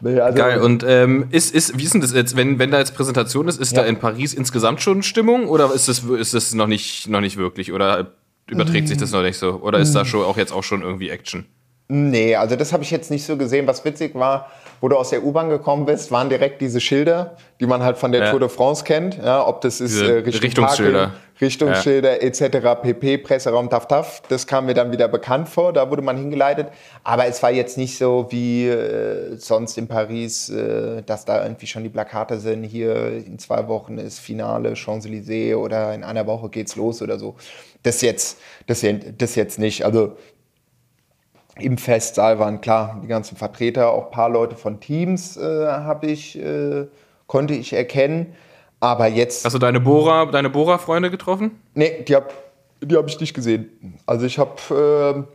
[0.01, 0.59] Nee, also, Geil.
[0.61, 3.59] Und ähm, ist, ist, wie ist denn das jetzt, wenn, wenn da jetzt Präsentation ist,
[3.59, 3.83] ist Ja.
[3.83, 7.37] da in Paris insgesamt schon Stimmung oder ist das, ist das noch, nicht, noch nicht
[7.37, 7.71] wirklich?
[7.71, 8.11] Oder
[8.49, 9.61] überträgt sich das noch nicht so?
[9.61, 11.45] Oder ist da schon auch jetzt auch schon irgendwie Action?
[11.87, 13.67] Nee, also das habe ich jetzt nicht so gesehen.
[13.67, 14.49] Was witzig war,
[14.81, 18.11] wo du aus der U-Bahn gekommen bist, waren direkt diese Schilder, die man halt von
[18.11, 18.31] der Ja.
[18.31, 19.17] Tour de France kennt.
[19.17, 21.13] Ja, ob das ist äh, Richtung Richtungsschilder.
[21.39, 22.81] Richtungsschilder etc.
[22.81, 23.19] pp.
[23.19, 24.21] Presseraum taf taf.
[24.29, 25.71] Das kam mir dann wieder bekannt vor.
[25.71, 26.67] Da wurde man hingeleitet.
[27.03, 31.67] Aber es war jetzt nicht so wie äh, sonst in Paris, äh, dass da irgendwie
[31.67, 32.63] schon die Plakate sind.
[32.63, 37.35] Hier in zwei Wochen ist Finale Champs-Élysées oder in einer Woche geht's los oder so.
[37.83, 38.83] Das jetzt, das,
[39.17, 39.85] das jetzt nicht.
[39.85, 40.17] Also
[41.63, 46.07] im Festsaal waren klar die ganzen Vertreter, auch ein paar Leute von Teams äh, habe
[46.07, 46.87] ich, äh,
[47.27, 48.33] konnte ich erkennen.
[48.79, 51.61] Aber jetzt, Hast du deine Bohrer, deine Bohrer-Freunde getroffen?
[51.75, 52.29] nee, die habe
[52.83, 53.97] die hab ich nicht gesehen.
[54.05, 55.25] Also ich habe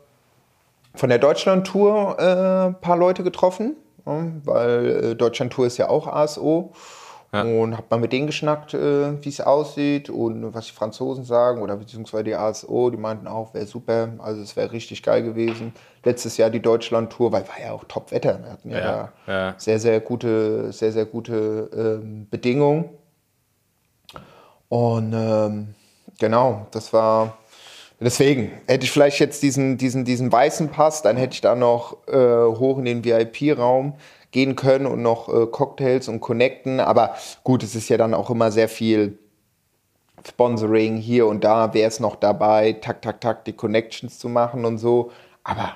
[0.95, 6.09] äh, von der Deutschland-Tour äh, ein paar Leute getroffen, weil äh, Deutschland-Tour ist ja auch
[6.09, 6.73] ASO.
[7.33, 7.43] Ja.
[7.43, 11.61] Und habe mal mit denen geschnackt, äh, wie es aussieht und was die Franzosen sagen
[11.61, 15.73] oder beziehungsweise die ASO, die meinten auch, wäre super, also es wäre richtig geil gewesen.
[16.07, 18.39] Letztes Jahr die Deutschland-Tour, weil war ja auch Top-Wetter.
[18.41, 19.55] Wir hatten ja, Ja, da ja.
[19.59, 21.69] sehr, sehr gute, sehr, sehr gute
[22.01, 22.91] ähm, Bedingungen.
[24.69, 25.75] Und ähm,
[26.21, 27.39] genau, das war.
[27.99, 32.07] Deswegen hätte ich vielleicht jetzt diesen, diesen, diesen weißen Pass, dann hätte ich da noch
[32.07, 33.95] äh, hoch in den VIP-Raum
[34.31, 36.79] gehen können und noch äh, Cocktails und connecten.
[36.79, 39.19] Aber gut, es ist ja dann auch immer sehr viel
[40.25, 41.75] Sponsoring hier und da.
[41.75, 42.75] Wer ist noch dabei?
[42.75, 45.11] Tak, tak, tak, die Connections zu machen und so.
[45.43, 45.75] Aber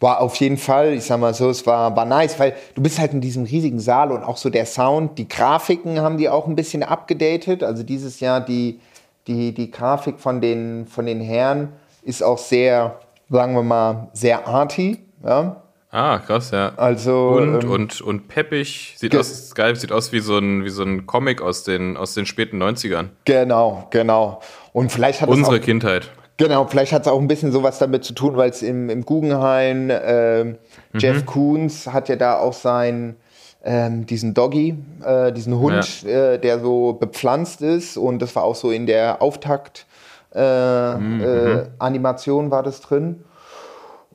[0.00, 2.98] war auf jeden Fall, ich sag mal so, es war, war nice, weil du bist
[2.98, 6.46] halt in diesem riesigen Saal und auch so der Sound, die Grafiken haben die auch
[6.46, 7.62] ein bisschen abgedatet.
[7.62, 8.80] Also dieses Jahr die,
[9.26, 11.68] die, die Grafik von den, von den Herren
[12.02, 14.98] ist auch sehr, sagen wir mal, sehr arty.
[15.22, 15.62] Ja?
[15.90, 16.72] Ah, krass, ja.
[16.76, 18.94] Also, und, ähm, und, und peppig.
[18.96, 22.14] Sieht aus, geil, sieht aus wie so ein, wie so ein Comic aus den, aus
[22.14, 23.08] den späten 90ern.
[23.26, 24.40] Genau, genau.
[24.72, 26.10] Und vielleicht hat Unsere auch, Kindheit.
[26.40, 29.04] Genau, vielleicht hat es auch ein bisschen sowas damit zu tun, weil es im, im
[29.04, 30.58] Guggenheim, ähm,
[30.94, 33.16] Jeff Koons hat ja da auch sein,
[33.62, 34.74] ähm, diesen Doggy,
[35.04, 37.98] äh, diesen Hund, äh, der so bepflanzt ist.
[37.98, 39.86] Und das war auch so in der Auftakt
[40.34, 43.22] äh, äh, Animation war das drin.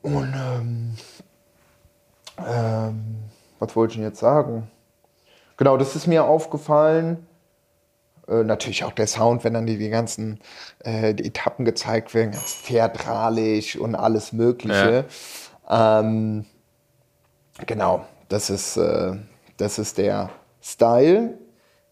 [0.02, 0.96] Und ähm,
[2.40, 3.16] ähm,
[3.60, 4.68] was wollte ich denn jetzt sagen?
[5.58, 7.26] Genau, das ist mir aufgefallen.
[8.28, 10.40] Äh, natürlich auch der Sound, wenn dann die, die ganzen
[10.80, 15.06] äh, die Etappen gezeigt werden, ganz theatralisch und alles Mögliche.
[15.70, 16.46] Ähm,
[17.66, 19.14] genau, das ist, äh,
[19.58, 20.30] das ist der
[20.62, 21.38] Style.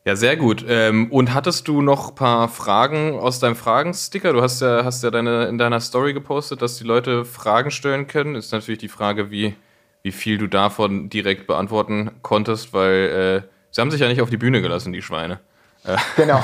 [0.06, 0.65] Ja, sehr gut.
[0.67, 4.34] Ähm, und hattest du noch ein paar Fragen aus deinem Fragensticker?
[4.34, 8.08] Du hast ja, hast ja deine, in deiner Story gepostet, dass die Leute Fragen stellen
[8.08, 8.36] können.
[8.36, 9.56] Ist natürlich die Frage, wie,
[10.02, 14.30] wie viel du davon direkt beantworten konntest, weil äh, sie haben sich ja nicht auf
[14.30, 15.39] die Bühne gelassen, die Schweine.
[16.15, 16.39] Genau,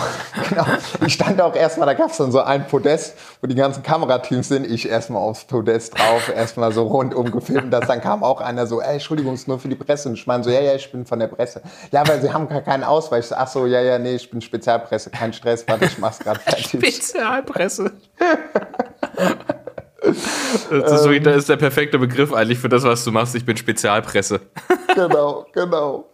[0.50, 0.66] genau.
[1.06, 4.48] Ich stand auch erstmal, da gab es dann so ein Podest, wo die ganzen Kamerateams
[4.48, 4.70] sind.
[4.70, 7.72] Ich erstmal aufs Podest drauf, erstmal so rundum gefilmt.
[7.72, 10.10] Das, dann kam auch einer so, ey, Entschuldigung, ist nur für die Presse.
[10.10, 11.62] Und ich meine so, ja, ja, ich bin von der Presse.
[11.92, 13.30] Ja, aber sie haben gar keinen Ausweis.
[13.30, 16.40] So, Ach so, ja, ja, nee, ich bin Spezialpresse, kein Stress, warte, ich mach's gerade
[16.46, 16.68] fertig.
[16.68, 17.92] Spezialpresse.
[20.02, 23.36] Das ist, das ist der perfekte Begriff eigentlich für das, was du machst.
[23.36, 24.40] Ich bin Spezialpresse.
[24.96, 26.06] genau, genau.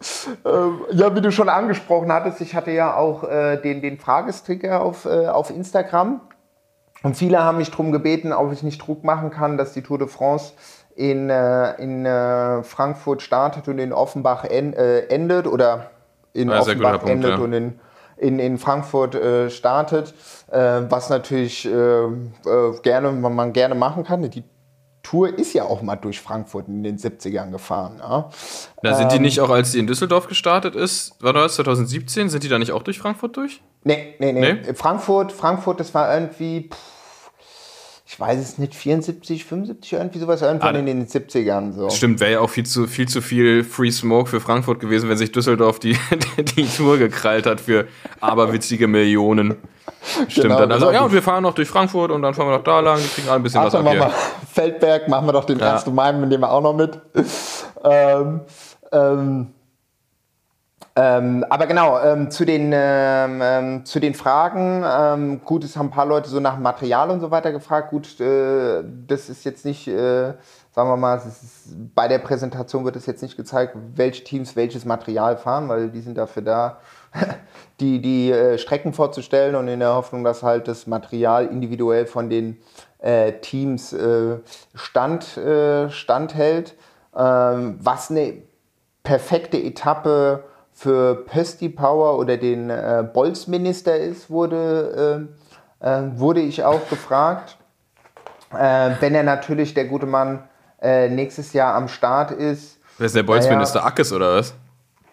[0.43, 4.82] Ähm, ja, wie du schon angesprochen hattest, ich hatte ja auch äh, den, den Fragesticker
[4.82, 6.21] auf, äh, auf Instagram.
[7.04, 10.00] Und viele haben mich darum gebeten, ob ich nicht Druck machen kann, dass die Tour
[10.00, 10.54] de France
[10.95, 15.91] in, äh, in Frankfurt startet und in Offenbach en, endet oder
[16.34, 17.38] in Ja, guter Offenbach Punkt, endet ja.
[17.38, 17.80] und in,
[18.17, 20.13] in, in Frankfurt äh, startet,
[20.51, 22.10] äh, was natürlich äh, äh,
[22.84, 24.30] gerne, man, man gerne machen kann.
[24.30, 24.43] Die
[25.04, 27.97] Tour ist ja auch mal durch Frankfurt in den 70ern gefahren.
[27.99, 28.30] Ja?
[28.82, 32.43] Da sind die nicht auch, als die in Düsseldorf gestartet ist, war das 2017, sind
[32.43, 33.62] die da nicht auch durch Frankfurt durch?
[33.84, 34.54] Nee, nee, nee.
[34.54, 34.73] Nee?
[34.73, 36.94] Frankfurt, Frankfurt, das war irgendwie, pff,
[38.08, 41.74] ich weiß es nicht, 74, 75, irgendwie sowas, irgendwann Ah, in den 70ern.
[41.74, 41.89] So.
[41.89, 45.18] Stimmt, wäre ja auch viel zu, viel zu viel Free Smoke für Frankfurt gewesen, wenn
[45.18, 45.98] sich Düsseldorf die,
[46.56, 47.88] die Tour gekrallt hat für
[48.22, 49.56] aberwitzige Millionen.
[50.28, 50.72] Stimmt Genau, dann.
[50.72, 50.98] Also, genau.
[51.00, 53.08] ja, und wir fahren noch durch Frankfurt und dann fahren wir noch da lang, die
[53.08, 54.13] kriegen alle ein bisschen Ach, was ab machen wir hier.
[54.54, 55.74] Feldberg, machen wir doch den Ja.
[55.74, 55.88] 1.
[55.88, 57.00] Mai, den nehmen wir auch noch mit.
[57.84, 58.41] ähm,
[58.91, 59.48] ähm,
[60.97, 65.88] ähm, aber genau, ähm, zu, den, ähm, ähm, zu den Fragen, ähm, gut, es haben
[65.88, 67.89] ein paar Leute so nach Material und so weiter gefragt.
[67.89, 70.34] Gut, äh, das ist jetzt nicht, äh,
[70.71, 74.86] sagen wir mal, ist, bei der Präsentation wird es jetzt nicht gezeigt, welche Teams welches
[74.86, 76.77] Material fahren, weil die sind dafür da,
[77.81, 82.29] die, die äh, Strecken vorzustellen und in der Hoffnung, dass halt das Material individuell von
[82.29, 82.58] den
[82.99, 84.38] äh, Teams äh,
[84.73, 86.75] stand, äh, standhält.
[87.17, 88.43] Ähm, was eine
[89.03, 90.43] perfekte Etappe
[90.76, 95.30] für Pösti Power oder den äh, Bolzminister ist, wurde,
[95.82, 97.58] äh, äh, wurde ich auch gefragt.
[98.54, 100.44] Äh, wenn er natürlich, der gute Mann,
[100.82, 102.78] äh, nächstes Jahr am Start ist.
[102.98, 104.54] Wer ist der Bolzminister Ackes oder was?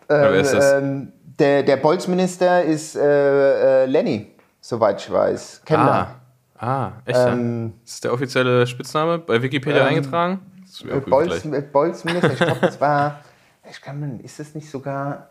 [0.09, 0.73] Oder wer ist das?
[0.73, 5.63] Ähm, der, der Bolzminister ist äh, äh, Lenny, soweit ich weiß.
[5.65, 6.17] Kender.
[6.59, 7.19] Ah, ah echt?
[7.19, 7.33] ja?
[7.33, 10.41] Ähm, ist der offizielle Spitzname bei Wikipedia eingetragen?
[10.85, 13.21] Äh, auch gut Bolz, äh, Bolzminister, ich glaube, das war,
[13.71, 15.29] ich kann ist das nicht sogar,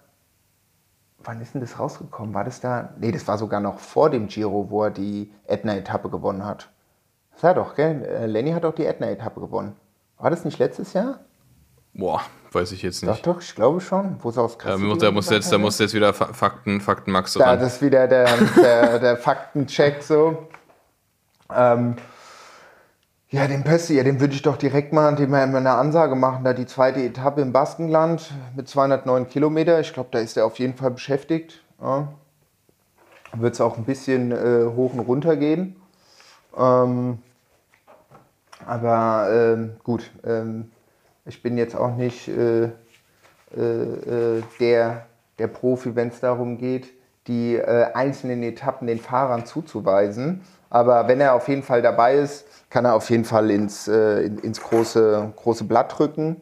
[1.24, 2.34] wann ist denn das rausgekommen?
[2.34, 2.90] War das da?
[3.00, 6.70] Nee, das war sogar noch vor dem Giro, wo er die Ätna-Etappe gewonnen hat.
[7.34, 8.04] Das war doch, gell?
[8.04, 9.76] Äh, Lenny hat auch die Ätna-Etappe gewonnen.
[10.18, 11.20] War das nicht letztes Jahr?
[11.94, 13.28] Boah, weiß ich jetzt Doch, nicht.
[13.28, 14.16] doch, ich glaube schon.
[14.22, 17.12] Wo es aus Da muss, da muss jetzt, da muss jetzt wieder Fa- Fakten, Fakten
[17.12, 17.60] Max Da, ran.
[17.60, 20.48] das ist wieder der, der, der Faktencheck so.
[21.54, 21.96] Ähm,
[23.32, 26.44] ja, den Pössi, ja, den würde ich doch direkt mal, dem mal eine Ansage machen,
[26.44, 29.80] da die zweite Etappe im Baskenland mit 209 Kilometer.
[29.80, 31.64] Ich glaube, da ist er auf jeden Fall beschäftigt.
[31.82, 32.10] Ja.
[33.34, 35.78] Wird es auch ein bisschen äh, hoch und runter gehen.
[36.58, 37.20] Ähm,
[38.66, 40.70] aber ähm, gut, ähm,
[41.26, 42.72] ich bin jetzt auch nicht äh, äh,
[43.58, 45.06] äh, der,
[45.40, 46.90] der Profi, wenn es darum geht,
[47.28, 50.42] die äh, einzelnen Etappen den Fahrern zuzuweisen.
[50.72, 54.22] Aber wenn er auf jeden Fall dabei ist, kann er auf jeden Fall ins, äh,
[54.24, 56.42] in- ins große, große Blatt drücken.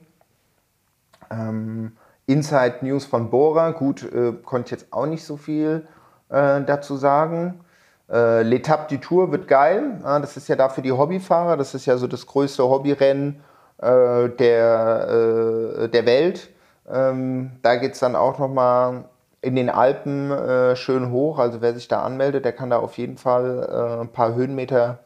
[1.32, 1.94] Ähm,
[2.28, 5.88] Inside News von Bora, gut, äh, konnte ich jetzt auch nicht so viel
[6.30, 7.62] äh, dazu sagen.
[8.08, 10.00] Äh, L'Etape du Tour wird geil.
[10.04, 11.58] Ja, das ist ja dafür die Hobbyfahrer.
[11.58, 13.42] Das ist ja so das größte Hobbyrennen
[13.80, 16.50] äh, der, äh, der Welt.
[16.88, 19.06] Ähm, da geht es dann auch nochmal
[19.42, 21.40] in den Alpen äh, schön hoch.
[21.40, 25.00] Also wer sich da anmeldet, der kann da auf jeden Fall äh, ein paar Höhenmeter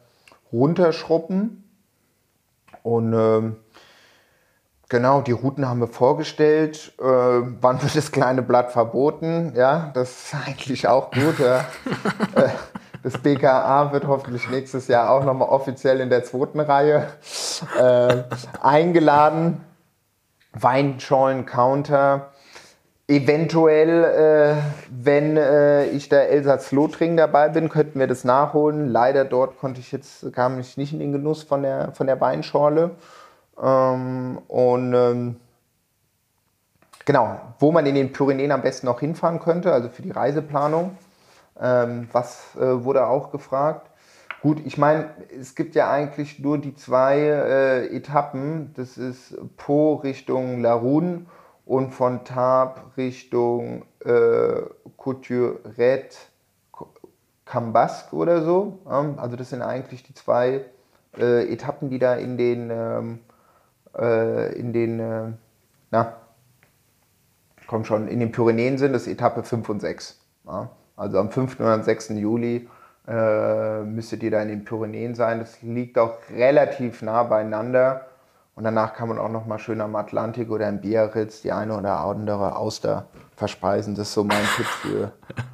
[0.52, 1.64] runterschruppen.
[2.82, 3.56] Und ähm,
[4.88, 6.92] genau, die Routen haben wir vorgestellt.
[6.98, 9.52] Äh, wann wird das kleine Blatt verboten?
[9.56, 11.38] Ja, das ist eigentlich auch gut.
[11.38, 11.64] Ja.
[12.34, 12.48] Äh,
[13.04, 17.06] das BKA wird hoffentlich nächstes Jahr auch nochmal offiziell in der zweiten Reihe
[17.78, 18.22] äh,
[18.62, 19.60] eingeladen.
[20.54, 22.32] Weinschollen-Counter.
[23.06, 28.88] Eventuell, äh, wenn äh, ich der Elsass-Lothringen dabei bin, könnten wir das nachholen.
[28.88, 32.18] Leider dort konnte ich jetzt, kam ich nicht in den Genuss von der, von der
[32.22, 32.92] Weinschorle.
[33.62, 35.36] Ähm, und ähm,
[37.04, 40.96] genau, wo man in den Pyrenäen am besten noch hinfahren könnte, also für die Reiseplanung.
[41.60, 43.90] Ähm, was äh, wurde auch gefragt?
[44.40, 48.72] Gut, ich meine, es gibt ja eigentlich nur die zwei äh, Etappen.
[48.76, 51.26] Das ist Po Richtung Larun
[51.66, 54.62] und von Tab Richtung äh,
[54.96, 56.16] Couturiette
[57.44, 58.80] Cambasque oder so.
[58.90, 60.64] Ähm, also das sind eigentlich die zwei
[61.18, 63.18] äh, Etappen, die da in den, ähm,
[63.96, 65.32] äh, in den, äh,
[65.90, 66.16] na,
[67.66, 68.92] komm schon, in den Pyrenäen sind.
[68.92, 70.20] Das ist Etappe 5 und 6.
[70.46, 70.70] Ja?
[70.96, 71.60] Also am 5.
[71.60, 72.10] und am 6.
[72.10, 72.68] Juli
[73.06, 75.38] äh, müsstet ihr da in den Pyrenäen sein.
[75.38, 78.06] Das liegt auch relativ nah beieinander.
[78.56, 81.76] Und danach kann man auch noch mal schön am Atlantik oder im Biarritz die eine
[81.76, 83.96] oder andere Auster verspeisen.
[83.96, 85.12] Das ist so mein Tipp für,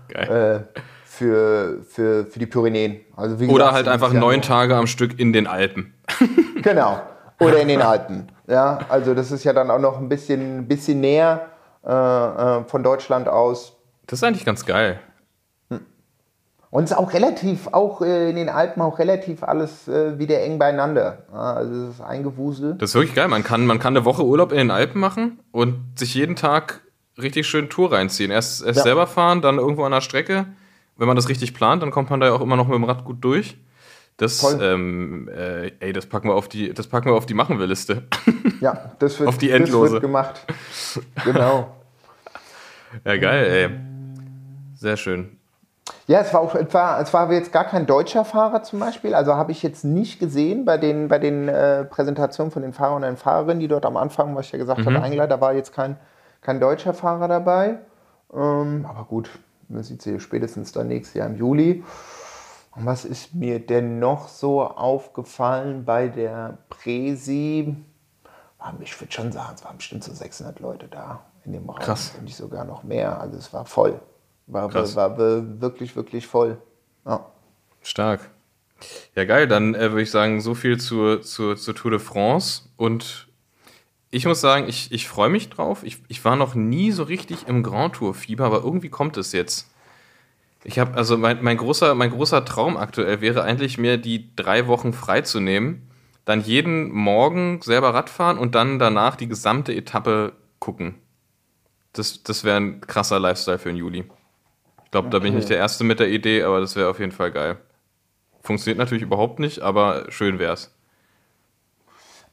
[0.15, 0.61] äh,
[1.05, 3.01] für, für, für die Pyrenäen.
[3.17, 5.95] Also wie gesagt, oder halt einfach neun Tage am Stück in den Alpen.
[6.63, 7.01] genau.
[7.41, 8.31] Oder in den Alpen.
[8.47, 11.47] Ja, also das ist ja dann auch noch ein bisschen, bisschen näher
[11.87, 13.77] äh, äh von Deutschland aus.
[14.07, 15.01] Das ist eigentlich ganz geil.
[16.71, 20.41] Und es ist auch relativ, auch äh, in den Alpen auch relativ alles äh, wieder
[20.41, 21.25] eng beieinander.
[21.33, 22.81] also es ist eingewuselt.
[22.81, 23.27] Das ist wirklich geil.
[23.27, 26.83] Man kann, man kann eine Woche Urlaub in den Alpen machen und sich jeden Tag
[27.21, 28.31] richtig schön Tour reinziehen.
[28.31, 28.83] Erst, erst ja.
[28.85, 30.47] selber fahren, dann irgendwo an der Strecke.
[30.97, 32.85] Wenn man das richtig plant, dann kommt man da ja auch immer noch mit dem
[32.85, 33.57] Rad gut durch.
[34.17, 37.59] Das, ähm, äh, ey, das packen wir auf die, das packen wir auf die machen
[37.59, 38.05] wir Liste.
[38.61, 39.85] Ja, das wird, auf die Endlose.
[39.85, 40.47] Das wird gemacht.
[41.25, 41.75] Genau.
[43.07, 43.71] ja, geil, ey.
[44.75, 45.40] Sehr schön.
[46.07, 49.15] Ja, es war, auch, es, war, es war jetzt gar kein deutscher Fahrer zum Beispiel.
[49.15, 52.97] Also habe ich jetzt nicht gesehen bei den, bei den äh, Präsentationen von den Fahrern
[52.97, 54.87] und den Fahrerinnen, die dort am Anfang, was ich ja gesagt mhm.
[54.87, 55.31] habe, eingeladen.
[55.31, 55.97] Da war jetzt kein,
[56.43, 57.79] kein deutscher Fahrer dabei.
[58.33, 59.31] Ähm, aber gut,
[59.69, 61.85] man sieht sie spätestens dann nächstes Jahr im Juli.
[62.77, 67.77] Und was ist mir denn noch so aufgefallen bei der Presi?
[68.81, 71.79] Ich würde schon sagen, es waren bestimmt so 600 Leute da in dem Raum.
[71.79, 72.13] Krass.
[72.17, 73.21] Wenn nicht sogar noch mehr.
[73.21, 74.01] Also es war voll.
[74.53, 76.59] War, war, war wirklich, wirklich voll.
[77.07, 77.27] Ja.
[77.83, 78.31] Stark.
[79.15, 79.47] Ja, geil.
[79.47, 82.63] Dann äh, würde ich sagen, so viel zur, zur, zur Tour de France.
[82.77, 83.29] Und
[84.11, 85.83] ich muss sagen, ich, ich freue mich drauf.
[85.85, 89.71] Ich, ich war noch nie so richtig im Grand Tour-Fieber, aber irgendwie kommt es jetzt.
[90.65, 94.67] Ich habe, also mein, mein, großer, mein großer Traum aktuell wäre eigentlich, mir die drei
[94.67, 95.89] Wochen freizunehmen,
[96.25, 100.97] dann jeden Morgen selber Radfahren und dann danach die gesamte Etappe gucken.
[101.93, 104.05] Das, das wäre ein krasser Lifestyle für den Juli.
[104.91, 105.19] Ich glaube, okay.
[105.19, 107.31] da bin ich nicht der Erste mit der Idee, aber das wäre auf jeden Fall
[107.31, 107.59] geil.
[108.43, 110.75] Funktioniert natürlich überhaupt nicht, aber schön wäre es.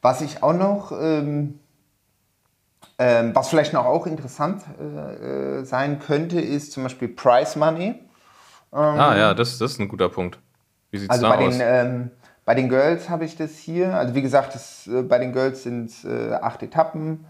[0.02, 1.60] Was ich auch noch, ähm,
[2.98, 7.90] ähm, was vielleicht noch auch interessant äh, äh sein könnte, ist zum Beispiel Price Money.
[7.90, 8.00] Ähm,
[8.72, 10.40] ah ja, das, das ist ein guter Punkt.
[10.90, 11.58] Wie sieht es also da bei aus?
[11.58, 12.10] Den, ähm,
[12.44, 13.94] bei den Girls habe ich das hier.
[13.94, 17.24] Also wie gesagt, das, äh, bei den Girls sind es äh, acht Etappen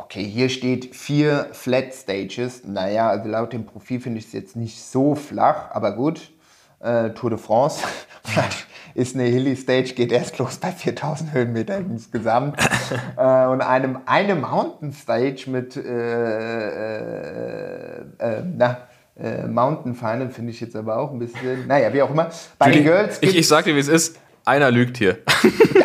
[0.00, 2.64] okay, hier steht vier Flat Stages.
[2.64, 6.32] Naja, also laut dem Profil finde ich es jetzt nicht so flach, aber gut.
[6.80, 7.84] Äh, Tour de France
[8.94, 12.58] ist eine Hilly Stage, geht erst los bei 4000 Höhenmeter insgesamt.
[13.18, 18.78] äh, und einem, eine Mountain Stage mit äh, äh, äh na,
[19.22, 22.30] äh, Mountain Final finde ich jetzt aber auch ein bisschen, naja, wie auch immer.
[22.58, 23.18] Bei den Girls.
[23.20, 24.16] Ich, ich sag dir, wie es ist.
[24.50, 25.18] Einer lügt hier.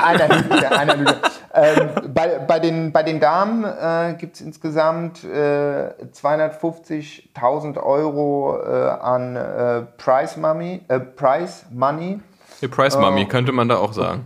[0.01, 1.15] einer lügt hier, einer lügt.
[1.53, 8.89] Ähm, bei, bei, den, bei den Damen äh, gibt es insgesamt äh, 250.000 Euro äh,
[8.89, 12.21] an äh, Price, Money, äh, Price Money.
[12.59, 14.25] Die Price Money äh, könnte man da auch sagen.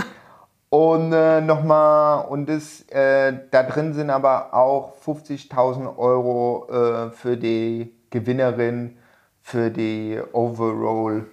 [0.68, 8.96] und äh, nochmal, und das, da drin sind aber auch 50.000 Euro für die Gewinnerin
[9.42, 11.24] für die Overall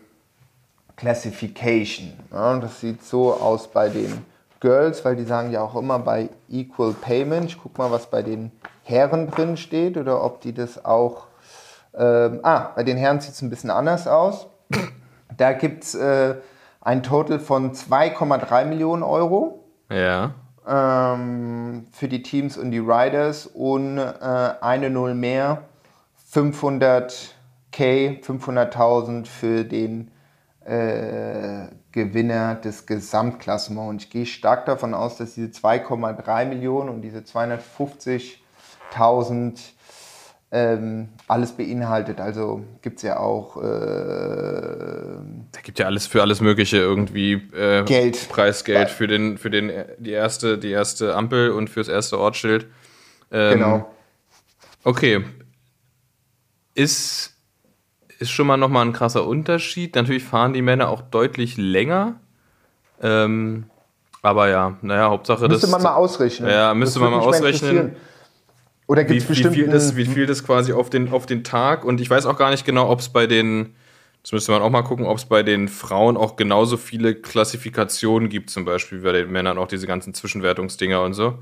[1.03, 2.13] Classification.
[2.31, 4.25] Ja, das sieht so aus bei den
[4.61, 7.47] Girls, weil die sagen ja auch immer bei Equal Payment.
[7.47, 11.25] Ich gucke mal, was bei den Herren drin steht oder ob die das auch.
[11.93, 14.47] Ähm, ah, bei den Herren sieht es ein bisschen anders aus.
[15.35, 16.35] Da gibt es äh,
[16.79, 19.65] ein Total von 2,3 Millionen Euro.
[19.91, 20.31] Ja.
[20.65, 24.03] Ähm, für die Teams und die Riders und äh,
[24.61, 25.63] eine Null mehr
[26.31, 27.33] 500k,
[27.73, 30.12] 500.000 für den
[30.65, 33.89] äh, Gewinner des Gesamtklassements.
[33.89, 39.73] Und ich gehe stark davon aus, dass diese 2,3 Millionen und diese 250.000
[40.53, 42.21] ähm, alles beinhaltet.
[42.21, 43.57] Also gibt es ja auch.
[43.57, 48.29] Äh, da gibt ja alles für alles Mögliche irgendwie äh, Geld.
[48.29, 52.67] Preisgeld für den, für den, die erste, die erste Ampel und fürs erste Ortsschild.
[53.31, 53.91] Ähm, genau.
[54.83, 55.25] Okay.
[56.75, 57.32] Ist,
[58.23, 59.95] ist schon mal nochmal ein krasser Unterschied.
[59.95, 62.15] Natürlich fahren die Männer auch deutlich länger.
[63.01, 63.65] Ähm,
[64.21, 65.71] aber ja, naja, Hauptsache müsste das.
[65.71, 66.49] man mal ausrechnen.
[66.49, 67.95] Ja, müsste man mal mal ausrechnen.
[68.87, 69.55] Oder gibt wie, es wie, bestimmt.
[69.55, 72.37] viel das, wie viel das quasi auf den, auf den Tag und ich weiß auch
[72.37, 73.75] gar nicht genau, ob es bei den,
[74.21, 78.29] das müsste man auch mal gucken, ob es bei den Frauen auch genauso viele Klassifikationen
[78.29, 81.39] gibt, zum Beispiel wie bei den Männern auch diese ganzen Zwischenwertungsdinger und so.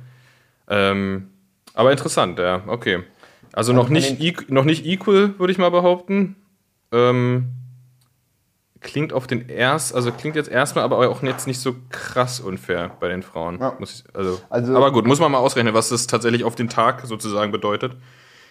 [0.70, 1.30] Ähm,
[1.74, 3.04] aber interessant, ja, okay.
[3.54, 6.36] Also noch von nicht, noch nicht equal, würde ich mal behaupten.
[6.92, 7.54] Ähm,
[8.80, 12.92] klingt auf den erst, also klingt jetzt erstmal, aber auch jetzt nicht so krass unfair
[13.00, 13.60] bei den Frauen.
[13.60, 13.76] Ja.
[13.80, 16.68] Muss ich, also, Also- aber gut, muss man mal ausrechnen, was das tatsächlich auf den
[16.70, 17.96] Tag sozusagen bedeutet.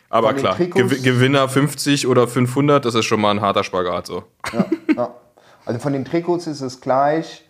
[0.08, 4.06] Aber klar, Trikots- Gew Gewinner 50 oder 500, das ist schon mal ein harter Spagat
[4.06, 4.24] so.
[4.96, 5.14] Ja.
[5.66, 7.44] Also von den Trikots ist es gleich,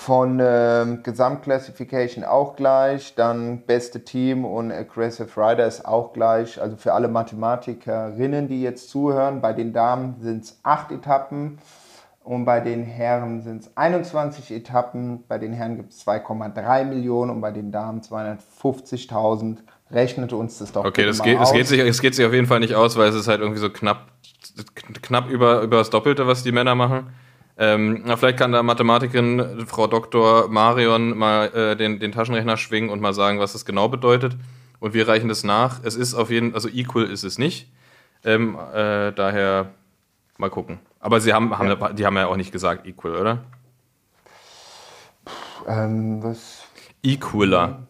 [0.00, 6.58] von ähm, Gesamtclassification auch gleich, dann beste Team und Aggressive Rider ist auch gleich.
[6.58, 11.58] Also für alle Mathematikerinnen, die jetzt zuhören, bei den Damen sind es acht Etappen
[12.24, 15.22] und bei den Herren sind es 21 Etappen.
[15.28, 19.58] Bei den Herren gibt es 2,3 Millionen und bei den Damen 250.000.
[19.90, 21.52] Rechnet uns das doch Okay, das mal geht, es aus.
[21.52, 23.60] geht, sich, es geht sich auf jeden Fall nicht aus, weil es ist halt irgendwie
[23.60, 24.06] so knapp,
[25.02, 27.12] knapp über, über das Doppelte, was die Männer machen.
[27.62, 30.48] Ähm, na, vielleicht kann da Mathematikerin Frau Dr.
[30.48, 34.34] Marion mal äh, den, den Taschenrechner schwingen und mal sagen, was das genau bedeutet.
[34.78, 35.84] Und wir reichen das nach.
[35.84, 37.70] Es ist auf jeden also equal ist es nicht.
[38.24, 39.72] Ähm, äh, daher
[40.38, 40.78] mal gucken.
[41.00, 43.38] Aber sie haben, haben die haben ja auch nicht gesagt equal, oder?
[45.68, 46.64] Ähm, was
[47.02, 47.82] Equaler.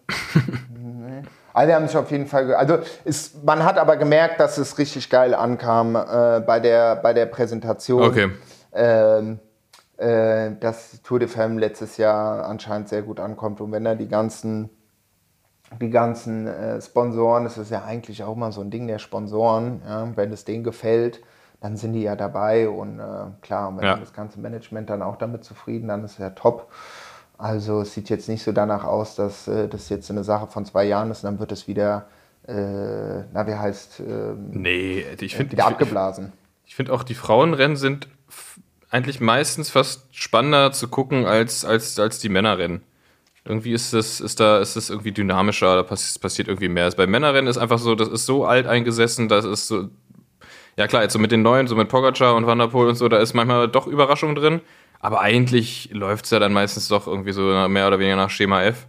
[1.52, 5.10] Alle haben sich auf jeden Fall, also ist, man hat aber gemerkt, dass es richtig
[5.10, 8.02] geil ankam äh, bei, der, bei der Präsentation.
[8.02, 8.30] Okay.
[8.72, 9.38] Ähm,
[10.00, 13.60] äh, dass Tour de Femme letztes Jahr anscheinend sehr gut ankommt.
[13.60, 14.70] Und wenn da die ganzen,
[15.80, 19.82] die ganzen äh, Sponsoren, das ist ja eigentlich auch mal so ein Ding der Sponsoren,
[19.86, 21.20] ja, wenn es denen gefällt,
[21.60, 22.68] dann sind die ja dabei.
[22.70, 23.02] Und äh,
[23.42, 23.96] klar, wenn Ja.
[23.98, 26.72] das ganze Management dann auch damit zufrieden, dann ist ja top.
[27.36, 30.64] Also es sieht jetzt nicht so danach aus, dass äh, das jetzt eine Sache von
[30.64, 32.06] zwei Jahren ist und dann wird es wieder,
[32.48, 32.52] äh,
[33.32, 36.32] na wie heißt, ähm, Nee, ich finde wieder abgeblasen.
[36.64, 38.08] Ich finde auch, die Frauenrennen sind
[38.90, 42.82] eigentlich meistens fast spannender zu gucken als, als, als die Männerrennen.
[43.44, 46.84] Irgendwie ist das, ist da, ist das irgendwie dynamischer, da pass passiert irgendwie mehr.
[46.84, 49.88] Also bei Männerrennen ist einfach so, das ist so alt eingesessen, das ist so.
[50.76, 52.94] Ja klar, jetzt so mit den neuen, so mit Pogacar und Van der Poel und
[52.96, 54.60] so, da ist manchmal doch Überraschung drin.
[55.00, 58.62] Aber eigentlich läuft es ja dann meistens doch irgendwie so mehr oder weniger nach Schema
[58.62, 58.86] F.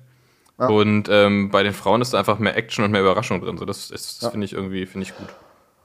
[0.68, 3.58] Und ähm, bei den Frauen ist da einfach mehr Action und mehr Überraschung drin.
[3.58, 5.28] So, das ist- das finde ich irgendwie finde ich gut.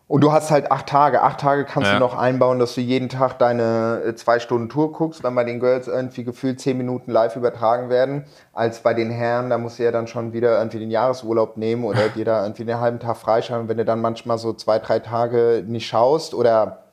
[0.09, 1.21] Und du hast halt acht Tage.
[1.23, 1.95] Acht Tage kannst Ja.
[1.95, 5.43] du noch einbauen, dass du jeden Tag deine äh, zwei Stunden Tour guckst, wenn bei
[5.43, 9.81] den Girls irgendwie gefühlt zehn Minuten live übertragen werden, als bei den Herren, da musst
[9.81, 13.01] du ja dann schon wieder irgendwie den Jahresurlaub nehmen oder dir da irgendwie einen halben
[13.01, 13.69] Tag freischalten.
[13.69, 16.85] Wenn du dann manchmal so zwei, drei Tage nicht schaust oder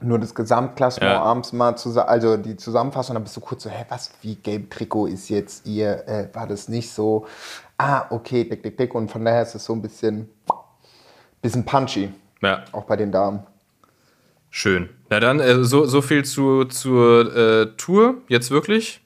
[0.00, 1.22] nur das Gesamtklassement Ja.
[1.22, 4.70] abends mal zusammen, also die Zusammenfassung, dann bist du kurz so, hä, was, wie gelb
[4.70, 7.26] Trikot ist jetzt ihr, äh, war das nicht so,
[7.78, 10.28] ah, okay, dick, dick, dick und von daher ist es so ein bisschen,
[11.42, 12.12] bisschen punchy,
[12.44, 12.64] Ja.
[12.72, 13.40] auch bei den Damen.
[14.50, 14.88] Schön.
[15.10, 19.00] Na dann, äh, so, so viel zu, zur äh, Tour, jetzt wirklich.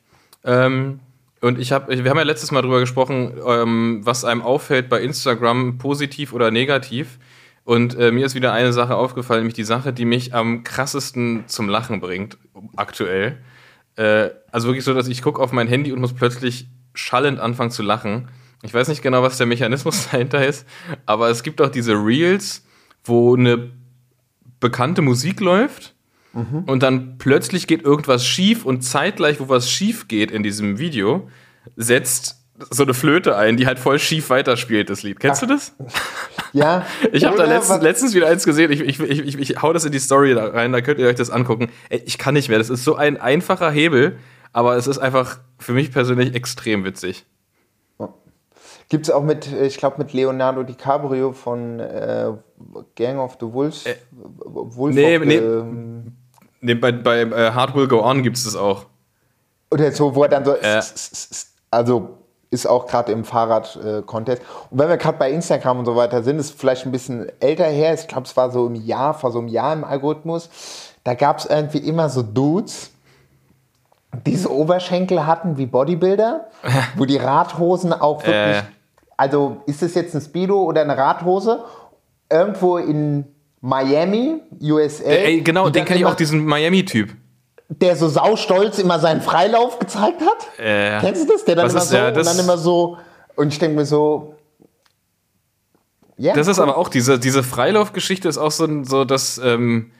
[0.44, 1.00] Ähm,
[1.40, 5.00] und ich habe, wir haben ja letztes Mal drüber gesprochen, ähm, was einem auffällt bei
[5.00, 7.18] Instagram, positiv oder negativ.
[7.64, 11.44] Und äh, mir ist wieder eine Sache aufgefallen, nämlich die Sache, die mich am krassesten
[11.46, 12.38] zum Lachen bringt,
[12.76, 13.38] aktuell.
[13.96, 17.70] Äh, also wirklich so, dass ich gucke auf mein Handy und muss plötzlich schallend anfangen
[17.70, 18.28] zu lachen.
[18.62, 20.66] Ich weiß nicht genau, was der Mechanismus dahinter ist,
[21.06, 22.64] aber es gibt auch diese Reels,
[23.04, 23.70] wo eine
[24.60, 25.94] bekannte Musik läuft
[26.66, 31.28] und dann plötzlich geht irgendwas schief und zeitgleich, wo was schief geht in diesem Video,
[31.74, 32.36] setzt
[32.70, 35.20] so eine Flöte ein, die halt voll schief weiterspielt, das Lied.
[35.20, 35.74] Kennst du das?
[36.52, 36.86] Ja.
[37.12, 38.70] Ich habe da letztens, letztens wieder eins gesehen.
[38.70, 41.16] Ich, ich, ich, ich, hau das in die Story da rein, da könnt ihr euch
[41.16, 41.70] das angucken.
[41.88, 42.58] Ey, ich kann nicht mehr.
[42.58, 44.18] Das ist so ein einfacher Hebel,
[44.52, 47.26] aber es ist einfach für mich persönlich extrem witzig.
[48.88, 52.32] Gibt es auch mit, ich glaube, mit Leonardo DiCaprio von äh,
[52.94, 53.84] Gang of the Wolves.
[54.44, 55.36] Wolf nee, nee.
[55.36, 56.12] ähm,
[56.60, 58.86] Nee, bei bei äh, Hard Will Go On gibt es das auch.
[59.70, 60.54] Oder so, wo er dann so.
[60.54, 60.82] Äh.
[61.70, 62.18] Also,
[62.50, 64.42] ist auch gerade im Fahrrad-Contest.
[64.70, 67.66] und wenn wir gerade bei Instagram und so weiter sind, ist vielleicht ein bisschen älter
[67.66, 67.92] her.
[67.92, 70.48] Ich glaube, es war so im Jahr, vor so einem Jahr im Algorithmus.
[71.04, 72.90] Da gab es irgendwie immer so Dudes,
[74.26, 76.46] die so Oberschenkel hatten wie Bodybuilder,
[76.96, 78.56] wo die Radhosen auch wirklich.
[78.56, 78.62] Äh.
[79.18, 81.64] Also ist es jetzt ein Speedo oder eine Radhose?
[82.30, 83.24] Irgendwo in
[83.60, 85.04] Miami, USA.
[85.04, 87.10] Ey, genau, den kenne ich auch, diesen Miami-Typ.
[87.68, 90.58] der so saustolz immer seinen Freilauf gezeigt hat.
[90.58, 91.44] Äh, Kennst du das?
[91.44, 92.96] Der dann immer ist- so ja, und dann immer so.
[93.36, 94.34] Und ich denke mir so.
[96.16, 96.64] Ja, Das ist cool.
[96.64, 99.92] aber auch, diese, diese Freilaufgeschichte ist auch so, so dass, ähm,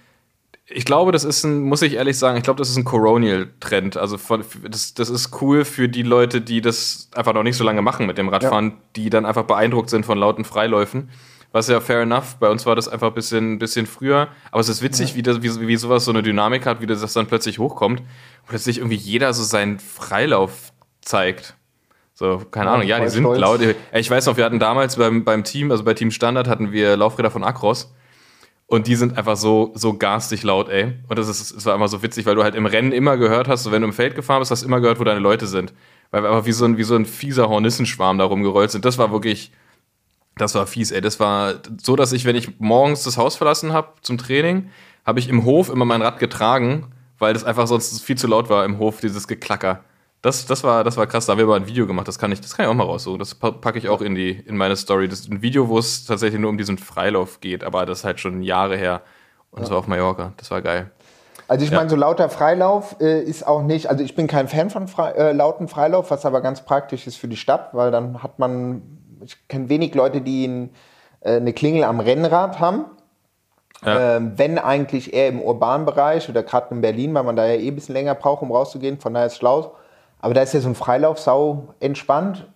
[0.66, 3.96] ich glaube, das ist ein, muss ich ehrlich sagen, ich glaube, das ist ein Coronial-Trend.
[3.96, 7.64] Also von, das, das ist cool für die Leute, die das einfach noch nicht so
[7.64, 11.10] lange machen mit dem Radfahren, die dann einfach beeindruckt sind von lauten Freiläufen.
[11.52, 14.28] Was ja fair enough, bei uns war das einfach ein bisschen, bisschen früher.
[14.50, 17.12] Aber es ist witzig, wie, das, wie, wie sowas so eine Dynamik hat, wie das
[17.14, 18.00] dann plötzlich hochkommt.
[18.00, 18.06] Und
[18.48, 21.54] plötzlich irgendwie jeder so seinen Freilauf zeigt.
[22.12, 23.40] So, keine Ja, Ahnung, ja, die sind stolz.
[23.40, 23.60] laut.
[23.94, 26.96] Ich weiß noch, wir hatten damals beim, beim Team, also bei Team Standard, hatten wir
[26.96, 27.94] Laufräder von Acros.
[28.66, 30.92] Und die sind einfach so, so garstig laut, ey.
[31.08, 33.48] Und das ist, es war immer so witzig, weil du halt im Rennen immer gehört
[33.48, 35.46] hast, so wenn du im Feld gefahren bist, hast du immer gehört, wo deine Leute
[35.46, 35.72] sind.
[36.10, 38.84] Weil wir einfach wie so ein, wie so ein fieser Hornissenschwarm da rumgerollt sind.
[38.84, 39.52] Das war wirklich,
[40.40, 41.00] das war fies, ey.
[41.00, 44.70] Das war so, dass ich, wenn ich morgens das Haus verlassen habe zum Training,
[45.06, 48.48] habe ich im Hof immer mein Rad getragen, weil das einfach sonst viel zu laut
[48.50, 49.80] war im Hof, dieses Geklacker.
[50.20, 52.32] Das, das, war, das war krass, da haben wir mal ein Video gemacht, das kann
[52.32, 53.18] ich, das kann ich auch mal raussuchen.
[53.20, 55.08] Das pa- packe ich auch in, die, in meine Story.
[55.08, 58.04] Das ist ein Video, wo es tatsächlich nur um diesen Freilauf geht, aber das ist
[58.04, 59.02] halt schon Jahre her.
[59.52, 60.32] Und das war auf Mallorca.
[60.36, 60.90] Das war geil.
[61.46, 61.78] Also ich Ja.
[61.78, 65.12] meine, so lauter Freilauf äh, ist auch nicht, also ich bin kein Fan von frei,
[65.12, 68.82] äh, lauten Freilauf, was aber ganz praktisch ist für die Stadt, weil dann hat man,
[69.24, 70.70] ich kenne wenig Leute, die ein,
[71.20, 72.86] äh, eine Klingel am Rennrad haben.
[73.84, 74.16] Ja.
[74.16, 77.54] Ähm, wenn eigentlich eher im urbanen Bereich oder gerade in Berlin, weil man da ja
[77.54, 79.76] eh ein bisschen länger braucht, um rauszugehen, von daher ist es schlau.
[80.20, 82.48] Aber da ist ja so ein Freilauf sau entspannt.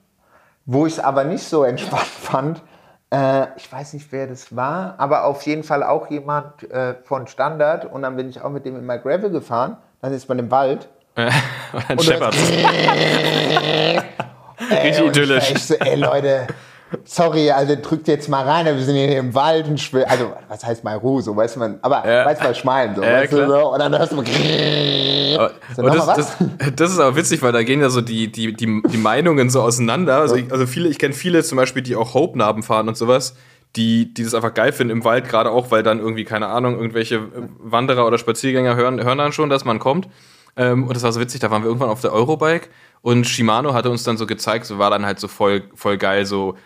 [0.64, 2.62] Wo ich es aber nicht so entspannt fand,
[3.12, 7.26] äh, ich weiß nicht, wer das war, aber auf jeden Fall auch jemand äh, von
[7.26, 7.84] Standard.
[7.84, 9.76] Und dann bin ich auch mit dem immer Gravel gefahren.
[10.00, 10.88] Dann ist man im Wald.
[11.14, 11.30] Ein
[11.90, 12.34] Und Shepard.
[14.72, 15.50] Richtig ich idyllisch.
[15.50, 16.46] echt so, ey Leute,
[17.04, 20.06] sorry, also drückt jetzt mal rein, wir sind hier im Wald und schwimmen.
[20.08, 22.26] Also, was heißt mal Ruhe, so weiß man, aber Ja.
[22.26, 23.48] weiß man, ich meine, so, Ja, weißt du, klar.
[23.48, 24.24] so, und dann hörst du mal,
[25.76, 26.36] So, und das, das,
[26.76, 29.62] das ist aber witzig, weil da gehen ja so die, die, die, die Meinungen so
[29.62, 30.16] auseinander.
[30.18, 33.34] Also, ich, also viele, ich kenne viele zum Beispiel, die auch Hope-Narben fahren und sowas,
[33.76, 36.76] die, die das einfach geil finden im Wald, gerade auch, weil dann irgendwie, keine Ahnung,
[36.76, 37.20] irgendwelche
[37.58, 40.08] Wanderer oder Spaziergänger hören, hören dann schon, dass man kommt.
[40.56, 42.68] Ähm, und das war so witzig, da waren wir irgendwann auf der Eurobike
[43.00, 46.26] und Shimano hatte uns dann so gezeigt, so war dann halt so voll, voll geil,
[46.26, 46.56] so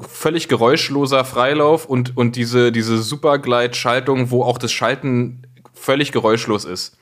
[0.00, 5.42] völlig geräuschloser Freilauf und, und diese, diese Superglide-Schaltung, wo auch das Schalten
[5.74, 6.96] völlig geräuschlos ist.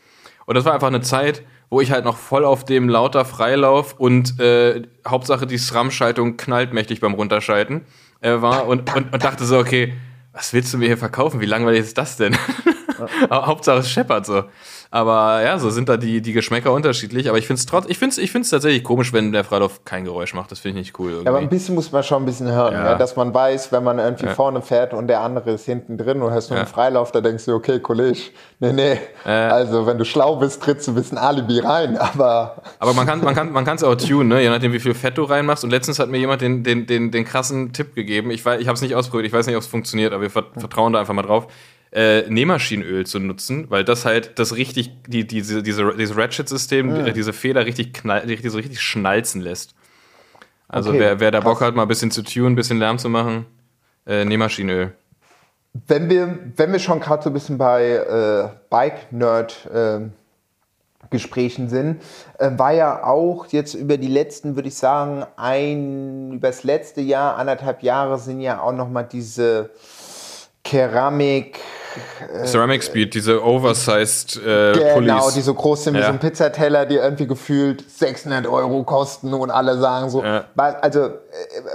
[0.46, 3.94] Und das war einfach eine Zeit, wo ich halt noch voll auf dem lauter Freilauf
[3.98, 7.82] und äh, Hauptsache die SRAM-Schaltung knallt mächtig beim Runterschalten
[8.20, 9.94] äh, war und, und, und dachte so, okay,
[10.32, 11.40] was willst du mir hier verkaufen?
[11.40, 12.36] Wie langweilig ist das denn?
[13.30, 14.44] Hauptsache es scheppert so.
[14.94, 17.30] Aber ja, so sind da die, die Geschmäcker unterschiedlich.
[17.30, 19.86] Aber ich finde es trotz, ich finde es ich find's tatsächlich komisch, wenn der Freilauf
[19.86, 20.50] kein Geräusch macht.
[20.52, 21.10] Das finde ich nicht cool.
[21.12, 21.24] Irgendwie.
[21.24, 22.90] Ja, aber ein bisschen muss man schon ein bisschen hören, Ja.
[22.90, 22.94] ja.
[22.96, 26.30] dass man weiß, wenn man irgendwie vorne fährt und der andere ist hinten drin und
[26.32, 28.18] hast nur einen Freilauf, da denkst du, okay, Kollege,
[28.60, 28.98] nee, nee.
[29.24, 33.24] Also, wenn du schlau bist, trittst du ein bisschen Alibi rein, aber Aber man kann
[33.24, 34.42] man kann man kann es auch tunen, ne?
[34.42, 35.64] je nachdem wie viel Fett du reinmachst.
[35.64, 38.30] Und letztens hat mir jemand den den den, den krassen Tipp gegeben.
[38.30, 39.26] Ich weiß, ich habe es nicht ausprobiert.
[39.26, 41.46] Ich weiß nicht, ob es funktioniert, aber wir vert- vertrauen da einfach mal drauf.
[41.92, 47.12] Äh, Nähmaschinenöl zu nutzen, weil das halt das richtig die diese diese dieses Ratchet-System, äh,
[47.12, 49.74] diese Feder richtig knall, die so richtig schnalzen lässt.
[50.68, 52.98] Also Okay, wer wer da Bock hat, mal ein bisschen zu tunen, ein bisschen Lärm
[52.98, 53.44] zu machen,
[54.06, 54.92] äh, Nähmaschinenöl.
[55.86, 62.00] wenn wir, wenn wir schon gerade so ein bisschen bei äh, Bike-Nerd-Gesprächen sind,
[62.38, 67.02] äh, war ja auch jetzt über die letzten, würde ich sagen, ein, über das letzte
[67.02, 69.68] Jahr, anderthalb Jahre sind ja auch nochmal diese
[70.64, 71.58] Keramik,
[72.44, 75.34] Ceramic Speed, diese oversized äh, genau, Pullis.
[75.34, 76.06] die so groß sind wie Ja.
[76.06, 80.22] so ein Pizzateller, die irgendwie gefühlt 600 Euro kosten und alle sagen so.
[80.22, 80.44] Ja.
[80.56, 81.10] Also, äh,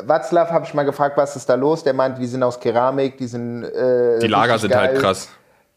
[0.06, 1.84] Watzlaw habe ich mal gefragt, was ist da los?
[1.84, 3.64] Der meinte, die sind aus Keramik, die sind.
[3.64, 5.02] Äh, die Lager sind halt geil.
[5.02, 5.30] krass.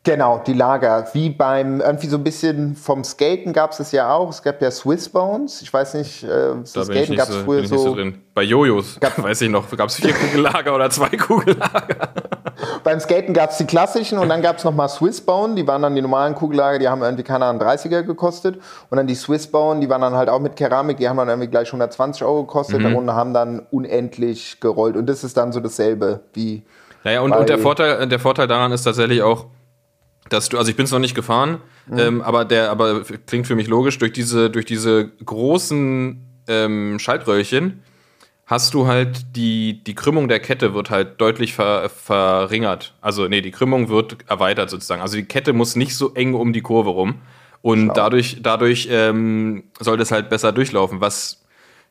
[0.03, 1.07] Genau, die Lager.
[1.13, 4.31] Wie beim, irgendwie so ein bisschen vom Skaten gab es es ja auch.
[4.31, 5.61] Es gab ja Swiss Bones.
[5.61, 7.95] Ich weiß nicht, äh, so Skaten gab es so, früher so so.
[7.95, 8.19] drin.
[8.33, 12.09] Bei Jojos, weiß ich noch, gab es vier Kugellager oder zwei Kugellager.
[12.85, 15.55] Beim Skaten gab es die klassischen und dann gab es nochmal Swiss Bone.
[15.55, 18.57] Die waren dann die normalen Kugellager, die haben irgendwie, keine Ahnung, 30er gekostet.
[18.91, 21.29] Und dann die Swiss Bone, die waren dann halt auch mit Keramik, die haben dann
[21.29, 22.97] irgendwie gleich 120 Euro gekostet Mhm.
[22.97, 24.97] und haben dann unendlich gerollt.
[24.97, 26.63] Und das ist dann so dasselbe wie.
[27.05, 29.47] Naja, und, und der, Vorteil, der Vorteil daran ist tatsächlich auch,
[30.29, 31.99] dass du, also ich bin es noch nicht gefahren, Mhm.
[31.99, 37.83] ähm, aber der, aber klingt für mich logisch, durch diese, durch diese großen ähm, Schaltröhrchen
[38.51, 42.95] hast du halt die, die Krümmung der Kette wird halt deutlich ver, verringert.
[43.01, 45.01] Also, nee, die Krümmung wird erweitert sozusagen.
[45.01, 47.21] Also die Kette muss nicht so eng um die Kurve rum.
[47.63, 47.95] Und Schlau.
[47.95, 51.37] dadurch, dadurch ähm, soll das halt besser durchlaufen, was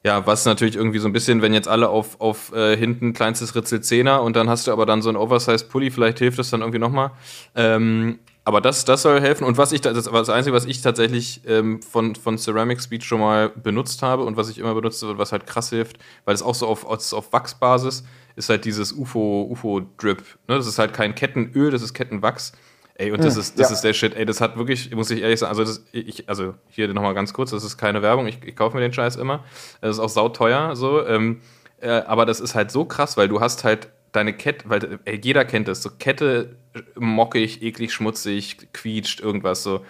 [0.04, 3.54] ja, was natürlich irgendwie so ein bisschen, wenn jetzt alle auf, auf äh, hinten kleinstes
[3.54, 6.50] Ritzel Zehner und dann hast du aber dann so ein Oversized Pulli, vielleicht hilft das
[6.52, 7.12] dann irgendwie nochmal.
[7.54, 8.20] Ähm,
[8.50, 9.44] aber das, das soll helfen.
[9.44, 13.20] Und was ich, das, das Einzige, was ich tatsächlich ähm, von, von Ceramic Speed schon
[13.20, 16.42] mal benutzt habe und was ich immer benutze und was halt krass hilft, weil es
[16.42, 18.04] auch so auf, auf Wachsbasis
[18.36, 20.18] ist halt dieses UFO, UFO-Drip.
[20.48, 20.56] Ne?
[20.56, 22.54] Das ist halt kein Kettenöl, das ist Kettenwachs.
[22.96, 23.76] Ey, und das, hm, ist, das ja.
[23.76, 24.16] ist der Shit.
[24.16, 27.34] Ey, das hat wirklich, muss ich ehrlich sagen, also, das, ich, also hier nochmal ganz
[27.34, 29.44] kurz, das ist keine Werbung, ich, ich kaufe mir den Scheiß immer.
[29.80, 31.06] Das ist auch sauteuer, so.
[31.06, 31.42] Ähm,
[31.82, 35.22] äh, aber das ist halt so krass, weil du hast halt deine Kette, weil ey,
[35.24, 36.56] jeder kennt das, so Kette
[36.96, 39.86] mockig, eklig, schmutzig, quietscht, irgendwas so.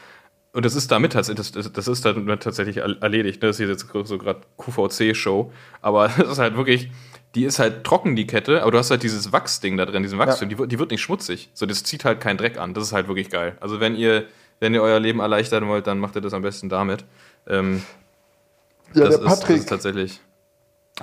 [0.51, 3.41] Und das ist damit, das, das, das ist dann tatsächlich erledigt.
[3.41, 3.49] Ne?
[3.49, 5.51] Das ist jetzt so gerade QVC-Show.
[5.81, 6.89] Aber das ist halt wirklich,
[7.35, 10.17] die ist halt trocken, die Kette, aber du hast halt dieses Wachsding da drin, diesen
[10.17, 10.57] Wachstum, ja.
[10.57, 11.49] die, die, wird nicht schmutzig.
[11.53, 12.73] So, das zieht halt keinen Dreck an.
[12.73, 13.57] Das ist halt wirklich geil.
[13.59, 14.25] Also wenn ihr,
[14.59, 17.05] wenn ihr euer Leben erleichtern wollt, dann macht ihr das am besten damit.
[17.47, 17.83] Ähm,
[18.95, 20.21] ja, der Patrick, ist, das ist tatsächlich.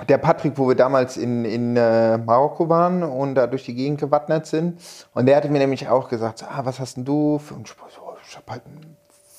[0.07, 3.99] Der Patrick, wo wir damals in, in äh, Marokko waren und da durch die Gegend
[3.99, 4.79] gewattnet sind,
[5.13, 7.39] und der hatte mir nämlich auch gesagt, ah, was hast denn du?
[7.39, 8.97] Für, und ich, so, ich habe halt ein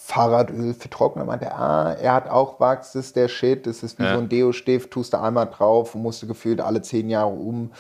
[0.08, 1.24] Fahrradöl für Trockner.
[1.24, 4.14] Meinte, ah, er hat auch Wachs, das ist der Shit, das ist wie ja.
[4.14, 7.72] so ein Deo-Stift, tust du einmal drauf und musst du gefühlt alle zehn Jahre um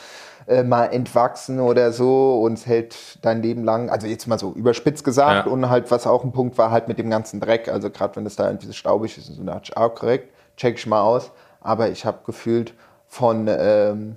[0.46, 4.52] äh, mal entwachsen oder so und es hält dein Leben lang, also jetzt mal so
[4.52, 5.52] überspitzt gesagt ja.
[5.52, 8.26] und halt, was auch ein Punkt war, halt mit dem ganzen Dreck, also gerade wenn
[8.26, 10.86] es da irgendwie so staubig ist und so, da hatte ich auch korrekt, check ich
[10.86, 11.30] mal aus,
[11.60, 12.74] aber ich habe gefühlt
[13.06, 14.16] von, ähm,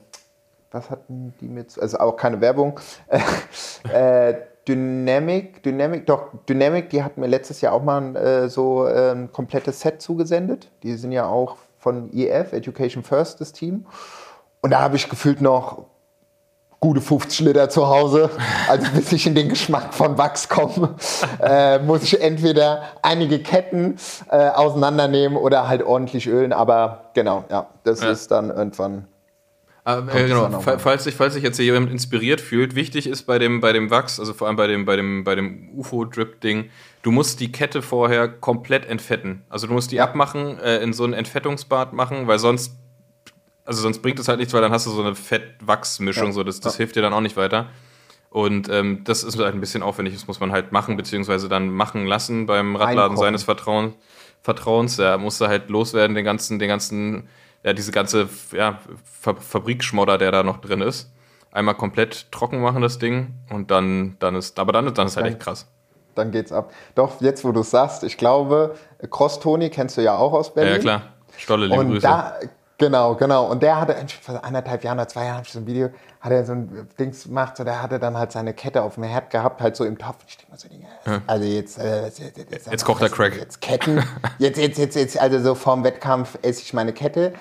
[0.71, 2.79] was hatten die mit, also auch keine Werbung,
[3.93, 4.33] äh,
[4.67, 9.31] Dynamic, Dynamic, doch, Dynamic, die hat mir letztes Jahr auch mal äh, so äh, ein
[9.31, 10.69] komplettes Set zugesendet.
[10.83, 13.85] Die sind ja auch von EF, Education First, das Team.
[14.61, 15.87] Und da habe ich gefühlt noch
[16.81, 18.31] gute 50 Liter zu Hause.
[18.67, 20.95] Also bis ich in den Geschmack von Wachs komme,
[21.39, 23.97] äh, muss ich entweder einige Ketten
[24.29, 26.51] äh, auseinandernehmen oder halt ordentlich ölen.
[26.51, 28.09] Aber genau, ja, das ja.
[28.09, 29.05] ist dann irgendwann
[29.83, 33.61] äh, genau, falls sich, falls sich jetzt hier jemand inspiriert fühlt, wichtig ist bei dem,
[33.61, 36.69] bei dem Wachs, also vor allem bei dem, bei dem, bei dem UFO-Drip-Ding,
[37.01, 39.41] du musst die Kette vorher komplett entfetten.
[39.49, 42.75] Also du musst die abmachen, äh, in so ein Entfettungsbad machen, weil sonst,
[43.65, 46.31] also sonst bringt es halt nichts, weil dann hast du so eine Fett-Wachs-Mischung, ja.
[46.31, 46.77] so, das, das ja.
[46.79, 47.67] hilft dir dann auch nicht weiter.
[48.29, 51.69] Und ähm, das ist halt ein bisschen aufwendig, das muss man halt machen, beziehungsweise dann
[51.69, 53.17] machen lassen beim Radladen Einkommen.
[53.17, 53.95] seines Vertrauens.
[54.41, 54.95] Vertrauens.
[54.95, 57.27] Da musst du halt loswerden, den ganzen, den ganzen
[57.63, 61.11] ja, diese ganze ja, Fa Fabrikschmodder, der da noch drin ist,
[61.51, 63.35] einmal komplett trocken machen, das Ding.
[63.49, 65.67] Und dann, dann ist, aber dann, dann ist halt echt krass.
[66.15, 66.73] Dann geht's ab.
[66.95, 68.75] Doch, jetzt wo du es sagst, ich glaube,
[69.09, 70.73] Cross Tony kennst du ja auch aus Berlin.
[70.73, 71.01] Ja, klar.
[71.37, 72.01] Stolle, liebe Und Grüße.
[72.01, 72.33] Da,
[72.81, 73.45] genau, genau.
[73.45, 76.51] Und der hatte vor anderthalb Jahren oder zwei Jahren so ein Video, hat er so
[76.51, 79.75] ein Dings gemacht, so der hatte dann halt seine Kette auf dem Herd gehabt, halt
[79.77, 80.17] so im Topf.
[80.27, 80.87] Ich denke mal so, Dinge,
[81.27, 83.37] also jetzt, äh, jetzt, jetzt, jetzt, jetzt kocht der Crack.
[83.37, 84.03] Jetzt Ketten,
[84.37, 87.33] jetzt, jetzt, jetzt, jetzt, also so vorm Wettkampf esse ich meine Kette.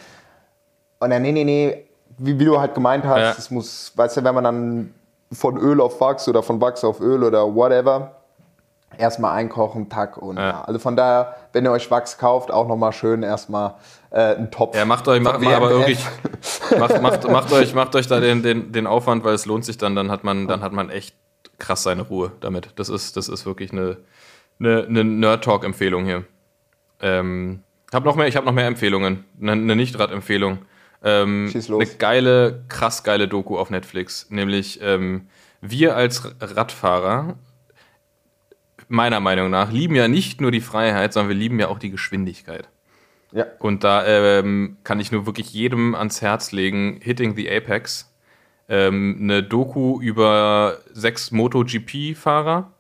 [1.01, 1.89] Und dann, nee, nee, nee,
[2.19, 3.55] wie, wie du halt gemeint hast, es ja.
[3.55, 4.95] muss, weißt du, wenn man dann
[5.33, 8.20] von Öl auf Wachs oder von Wachs auf Öl oder whatever,
[9.01, 10.49] erstmal einkochen, tack und ja.
[10.49, 10.61] ja.
[10.63, 13.75] Also von daher, wenn ihr euch Wachs kauft, auch nochmal schön erstmal
[14.11, 14.77] äh, einen Topf.
[14.77, 16.05] Ja, macht euch, macht, aber wirklich,
[16.79, 19.79] macht, macht, macht, euch, macht euch da den, den, den Aufwand, weil es lohnt sich
[19.79, 21.15] dann, dann hat man, dann hat man echt
[21.59, 22.71] krass seine Ruhe damit.
[22.77, 23.97] Das ist, das ist wirklich eine,
[24.59, 26.25] eine, eine Nerd-Talk-Empfehlung hier.
[27.01, 29.25] Ähm, hab noch mehr, ich habe noch mehr Empfehlungen.
[29.41, 30.59] Eine, eine Nicht-Rad-Empfehlung.
[31.03, 34.27] Ähm, eine geile, krass geile Doku auf Netflix.
[34.31, 35.29] Nämlich ähm,
[35.61, 37.37] wir als Radfahrer,
[38.91, 41.91] meiner Meinung nach, lieben ja nicht nur die Freiheit, sondern wir lieben ja auch die
[41.91, 42.69] Geschwindigkeit.
[43.33, 43.47] Ja.
[43.61, 48.13] Und da ähm, kann ich nur wirklich jedem ans Herz legen, Hitting the Apex.
[48.69, 52.73] Ähm, eine Doku über sechs MotoGP-Fahrer,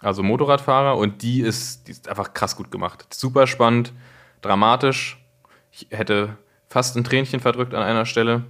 [0.00, 3.06] also Motorradfahrer, und die ist, die ist einfach krass gut gemacht.
[3.12, 3.92] Super spannend,
[4.40, 5.22] dramatisch.
[5.70, 6.36] Ich hätte
[6.68, 8.44] fast ein Tränchen verdrückt an einer Stelle.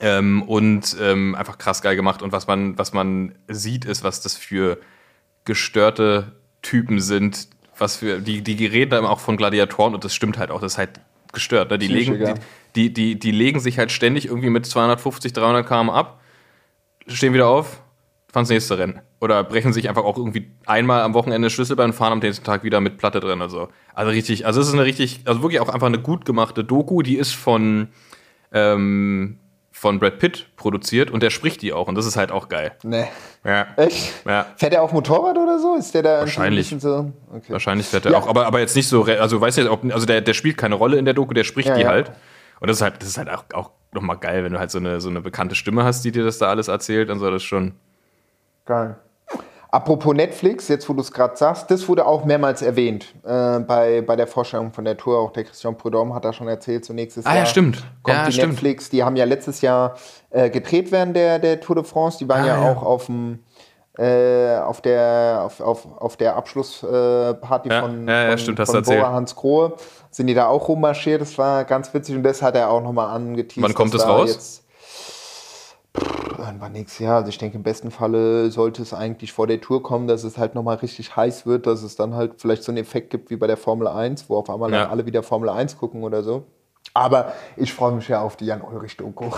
[0.00, 2.22] Ähm, und ähm, einfach krass geil gemacht.
[2.22, 4.78] Und was man, was man sieht, ist, was das für
[5.44, 6.32] gestörte
[6.62, 10.50] Typen sind, was für, die, die reden da auch von Gladiatoren und das stimmt halt
[10.50, 11.00] auch, das ist halt
[11.32, 11.70] gestört.
[11.70, 11.78] Ne?
[11.78, 12.34] Die, legen, die,
[12.74, 16.20] die, die, die legen sich halt ständig irgendwie mit 250, 300 km ab,
[17.06, 17.82] stehen wieder auf,
[18.32, 19.00] fahren das nächste Rennen.
[19.20, 22.64] Oder brechen sich einfach auch irgendwie einmal am Wochenende Schlüsselbein und fahren am nächsten Tag
[22.64, 23.42] wieder mit Platte drin.
[23.42, 26.64] Also, also richtig, also es ist eine richtig, also wirklich auch einfach eine gut gemachte
[26.64, 27.88] Doku, die ist von,
[28.52, 29.38] ähm,
[29.72, 32.72] von Brad Pitt produziert und der spricht die auch und das ist halt auch geil.
[32.84, 33.06] Nee.
[33.44, 33.66] Ja.
[33.76, 34.12] Echt?
[34.26, 34.46] Ja.
[34.56, 35.74] Fährt er auch Motorrad oder so?
[35.74, 36.70] Ist der da Wahrscheinlich.
[36.70, 37.12] ein bisschen so?
[37.34, 37.52] Okay.
[37.52, 38.18] Wahrscheinlich fährt er Ja.
[38.18, 40.76] auch, aber, aber jetzt nicht so, also weiß nicht, ob, also der, der spielt keine
[40.76, 41.88] Rolle in der Doku, der spricht Ja, die ja.
[41.88, 42.12] halt.
[42.60, 44.78] Und das ist halt, das ist halt auch, auch nochmal geil, wenn du halt so
[44.78, 47.42] eine, so eine bekannte Stimme hast, die dir das da alles erzählt, dann soll das
[47.42, 47.72] schon.
[48.66, 48.96] Geil.
[49.74, 54.02] Apropos Netflix, jetzt wo du es gerade sagst, das wurde auch mehrmals erwähnt äh, bei,
[54.02, 55.18] bei der Vorstellung von der Tour.
[55.18, 57.82] Auch der Christian Prudhomme hat da schon erzählt, so nächstes Ah, ja, Jahr stimmt.
[58.02, 58.52] kommt Ja, die stimmt.
[58.52, 58.90] Netflix.
[58.90, 59.94] Die haben ja letztes Jahr
[60.28, 62.18] äh, gedreht während der, der Tour de France.
[62.18, 62.70] Die waren Ah, ja, ja.
[62.72, 63.38] auch auf dem
[63.96, 68.60] äh, auf der auf, auf, auf der Abschlussparty äh, Ja, von, ja, ja, von, stimmt,
[68.66, 68.82] von.
[68.82, 69.72] Bora Hans Grohe
[70.10, 71.22] sind die da auch rummarschiert.
[71.22, 73.62] Das war ganz witzig und das hat er auch nochmal angeteased.
[73.62, 74.61] Wann kommt das da raus?
[76.38, 77.16] Irgendwann nächstes Jahr.
[77.16, 80.38] Also ich denke, im besten Falle sollte es eigentlich vor der Tour kommen, dass es
[80.38, 83.36] halt nochmal richtig heiß wird, dass es dann halt vielleicht so einen Effekt gibt wie
[83.36, 84.82] bei der Formel 1, wo auf einmal Ja.
[84.82, 86.44] dann alle wieder Formel 1 gucken oder so.
[86.94, 89.26] Aber ich freue mich ja auf die Jan-Ulrich-Doku.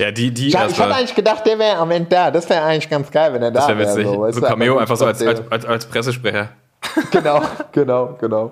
[0.00, 2.32] Ja, die, die, das ich hatte war- eigentlich gedacht, der wäre am Ende da.
[2.32, 3.90] Das wäre eigentlich ganz geil, wenn er da das wäre wäre.
[3.96, 4.06] witzig.
[4.08, 6.48] So, weißt du, Cameo einfach so als, als, als, als Pressesprecher.
[7.12, 8.50] Genau, genau, genau.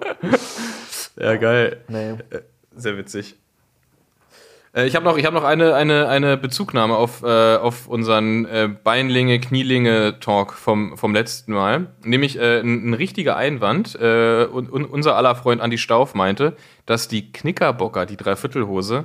[1.19, 1.81] Ja, geil.
[1.89, 2.15] Nee.
[2.77, 3.35] Sehr witzig.
[4.75, 8.45] Äh, Ich habe noch, ich hab noch eine, eine, eine Bezugnahme auf, äh, auf unseren
[8.47, 11.87] äh, Beinlinge-Knielinge-Talk vom, vom letzten Mal.
[12.05, 13.95] Nämlich äh, ein, ein richtiger Einwand.
[14.01, 16.57] Äh, und, und unser aller Freund Andi Stauf meinte,
[16.87, 19.05] dass die Knickerbocker, die Dreiviertelhose,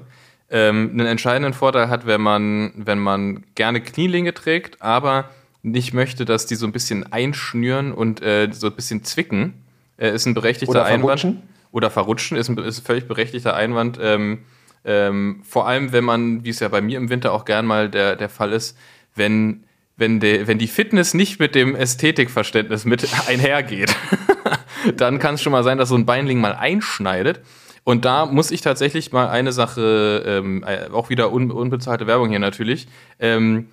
[0.52, 5.30] ähm, einen entscheidenden Vorteil hat, wenn man, wenn man gerne Knielinge trägt, aber
[5.62, 9.66] nicht möchte, dass die so ein bisschen einschnüren und äh, so ein bisschen zwicken.
[9.98, 11.20] Äh, ist ein berechtigter Oder Einwand.
[11.20, 11.44] verrutschen?
[11.72, 14.00] Oder verrutschen ist ein, ist ein völlig berechtigter Einwand.
[14.02, 14.40] Ähm,
[14.86, 17.90] ähm, vor allem, wenn man, wie es ja bei mir im Winter auch gern mal
[17.90, 18.78] der, der Fall ist,
[19.16, 19.64] wenn,
[19.98, 23.96] wenn, de, wenn die Fitness nicht mit dem Ästhetikverständnis mit einhergeht,
[24.96, 27.42] dann kann es schon mal sein, dass so ein Beinling mal einschneidet.
[27.84, 32.30] Und da muss ich tatsächlich mal eine Sache, ähm, äh, auch wieder un, unbezahlte Werbung
[32.30, 32.88] hier natürlich,
[33.20, 33.70] ähm,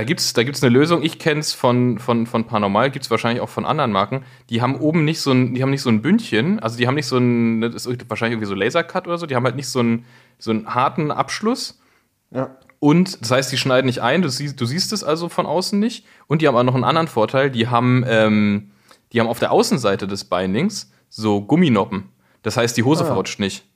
[0.00, 1.02] da gibt's da gibt's eine Lösung.
[1.02, 4.24] Ich kenne es von, von, von Paranormal, gibt's wahrscheinlich auch von anderen Marken.
[4.48, 6.94] Die haben oben nicht so ein, die haben nicht so ein Bündchen, also die haben
[6.94, 9.68] nicht so ein, das ist wahrscheinlich irgendwie so Lasercut oder so, die haben halt nicht
[9.68, 10.06] so einen,
[10.38, 11.82] so einen harten Abschluss.
[12.30, 12.56] Ja.
[12.78, 15.78] Und das heißt, die schneiden nicht ein, du siehst, du siehst es also von außen
[15.78, 16.06] nicht.
[16.28, 18.70] Und die haben auch noch einen anderen Vorteil, die haben, ähm,
[19.12, 22.08] die haben auf der Außenseite des Beinlings so Gumminoppen.
[22.40, 23.66] Das heißt, die Hose verrutscht nicht.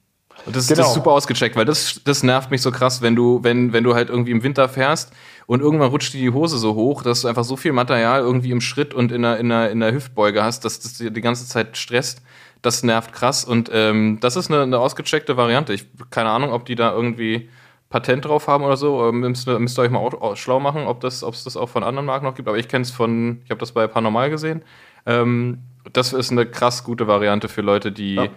[0.46, 0.88] Und das, das Genau.
[0.88, 3.94] ist super ausgecheckt, weil das, das nervt mich so krass, wenn du, wenn, wenn du
[3.94, 5.12] halt irgendwie im Winter fährst
[5.46, 8.50] und irgendwann rutscht dir die Hose so hoch, dass du einfach so viel Material irgendwie
[8.50, 11.20] im Schritt und in der, in der, in der Hüftbeuge hast, dass das dir die
[11.22, 12.20] ganze Zeit stresst.
[12.62, 13.44] Das nervt krass.
[13.44, 15.72] Und ähm, das ist eine, eine ausgecheckte Variante.
[15.72, 17.48] Ich keine Ahnung, ob die da irgendwie
[17.90, 19.12] Patent drauf haben oder so.
[19.12, 21.56] Müsst, ihr- müsst ihr euch mal au- au- schlau machen, ob das, ob es das
[21.56, 22.48] auch von anderen Marken noch gibt.
[22.48, 24.62] Aber ich kenne es von, ich habe das bei Paranormal gesehen.
[25.06, 25.58] Ähm,
[25.92, 28.28] das ist eine krass gute Variante für Leute, die Ja.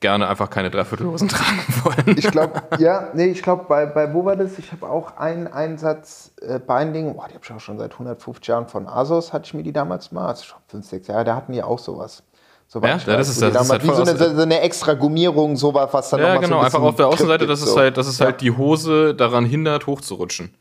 [0.00, 2.16] Gerne einfach keine Dreiviertelhosen tragen wollen.
[2.18, 4.58] Ich glaube, ja, nee, ich glaube, bei, bei wo war das?
[4.58, 8.46] Ich habe auch einen Einsatz äh, Binding, boah, die habe ich auch schon seit 150
[8.46, 11.34] Jahren von Asos, hatte ich mir die damals mal, also schon 5, 6 Jahre, da
[11.36, 12.22] hatten die auch sowas.
[12.70, 14.92] So Ja, ja, das ist- das ist damals halt wie so eine, so eine extra
[14.94, 17.78] Gummierung, sowas, was dann Ja, genau, so ein einfach auf der Außenseite, dass es so.
[17.78, 18.26] halt, dass es Ja.
[18.26, 20.54] halt die Hose daran hindert, hochzurutschen.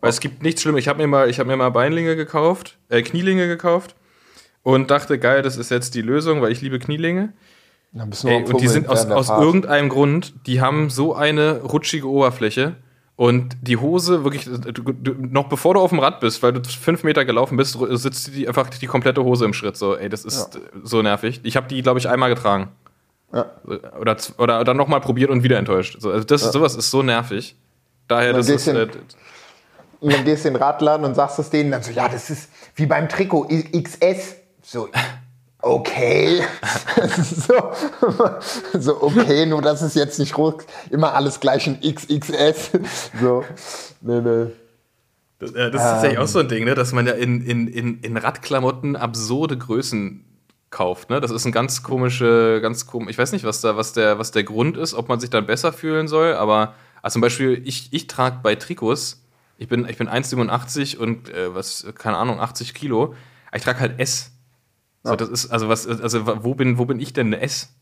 [0.00, 0.80] Weil es gibt nichts Schlimmes.
[0.80, 3.94] Ich habe mir mal, ich habe mir mal Beinlinge gekauft, äh, Knielinge gekauft
[4.64, 7.34] und dachte, geil, das ist jetzt die Lösung, weil ich liebe Knielinge.
[7.92, 12.76] Ey, und die sind aus, aus irgendeinem Grund, die haben so eine rutschige Oberfläche.
[13.16, 16.62] Und die Hose, wirklich, du, du, noch bevor du auf dem Rad bist, weil du
[16.62, 19.76] fünf Meter gelaufen bist, sitzt die einfach die komplette Hose im Schritt.
[19.76, 21.40] So, ey, das ist so nervig.
[21.42, 22.68] Ich habe die, glaube ich, einmal getragen.
[23.32, 23.50] Ja.
[24.00, 25.96] Oder, oder dann nochmal probiert und wieder enttäuscht.
[26.00, 27.56] So, also das, Sowas ist so nervig.
[28.08, 28.66] Daher, das ist.
[28.66, 28.88] Äh,
[30.00, 32.30] Und dann gehst du in den Radladen und sagst es denen dann so, ja, das
[32.30, 34.36] ist wie beim Trikot XS.
[34.62, 34.88] So,
[35.62, 36.42] okay.
[37.22, 37.72] so,
[38.78, 42.70] so, okay, nur dass es jetzt nicht ruck, immer alles gleich in XXS.
[43.20, 43.44] So,
[44.00, 44.46] nee, nee.
[45.38, 46.74] Das, äh, das ist tatsächlich auch so ein Ding, ne?
[46.74, 50.24] dass man ja in, in, in, in Radklamotten absurde Größen
[50.70, 51.10] kauft.
[51.10, 51.20] Ne?
[51.20, 54.30] Das ist ein ganz komische, ganz kom Ich weiß nicht, was da, was der, was
[54.30, 57.92] der Grund ist, ob man sich dann besser fühlen soll, aber also zum Beispiel, ich,
[57.92, 59.24] ich trage bei Trikots,
[59.56, 63.14] ich bin, ich bin 1,87 und äh, was, keine Ahnung, 80 Kilo,
[63.54, 64.29] ich trage halt S.
[65.02, 67.72] So, das ist, also was, also wo bin, wo bin ich denn eine S?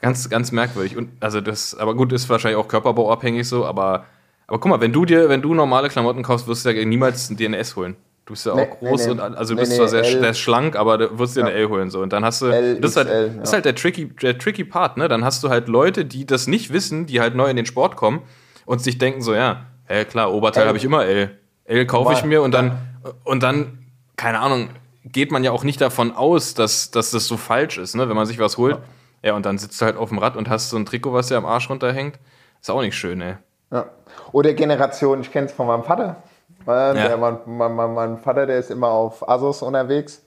[0.00, 0.96] Ganz, ganz merkwürdig.
[0.96, 4.04] Und also das, aber gut, ist wahrscheinlich auch körperbauabhängig so, aber,
[4.46, 7.30] aber guck mal, wenn du dir, wenn du normale Klamotten kaufst, wirst du ja niemals
[7.30, 7.96] ein DNS holen.
[8.24, 9.20] Du bist ja auch Nee, groß nee, nee.
[9.20, 10.20] und also du bist zwar sehr, L.
[10.20, 12.00] sehr schlank, aber du wirst dir eine L holen so.
[12.00, 12.46] Und dann hast du.
[12.46, 13.52] L, das ist halt, XL, das ist ja.
[13.54, 15.08] halt der tricky, der tricky Part, ne?
[15.08, 17.96] Dann hast du halt Leute, die das nicht wissen, die halt neu in den Sport
[17.96, 18.22] kommen
[18.64, 20.68] und sich denken so, ja, ja klar, Oberteil L.
[20.68, 21.36] habe ich immer L.
[21.64, 22.78] L kaufe ich mir und dann,
[23.24, 23.86] und dann,
[24.16, 24.68] keine Ahnung,
[25.04, 28.08] geht man ja auch nicht davon aus, dass, dass das so falsch ist, ne?
[28.08, 28.78] Wenn man sich was holt.
[29.22, 31.28] Ja, und dann sitzt du halt auf dem Rad und hast so ein Trikot, was
[31.28, 32.18] dir am Arsch runterhängt.
[32.60, 33.36] Ist auch nicht schön, ey.
[33.70, 33.86] Ja.
[34.32, 36.22] Oder Generation, ich kenne es von meinem Vater.
[36.62, 40.22] Äh, der, mein, mein, mein, mein Vater, der ist immer auf Asos unterwegs.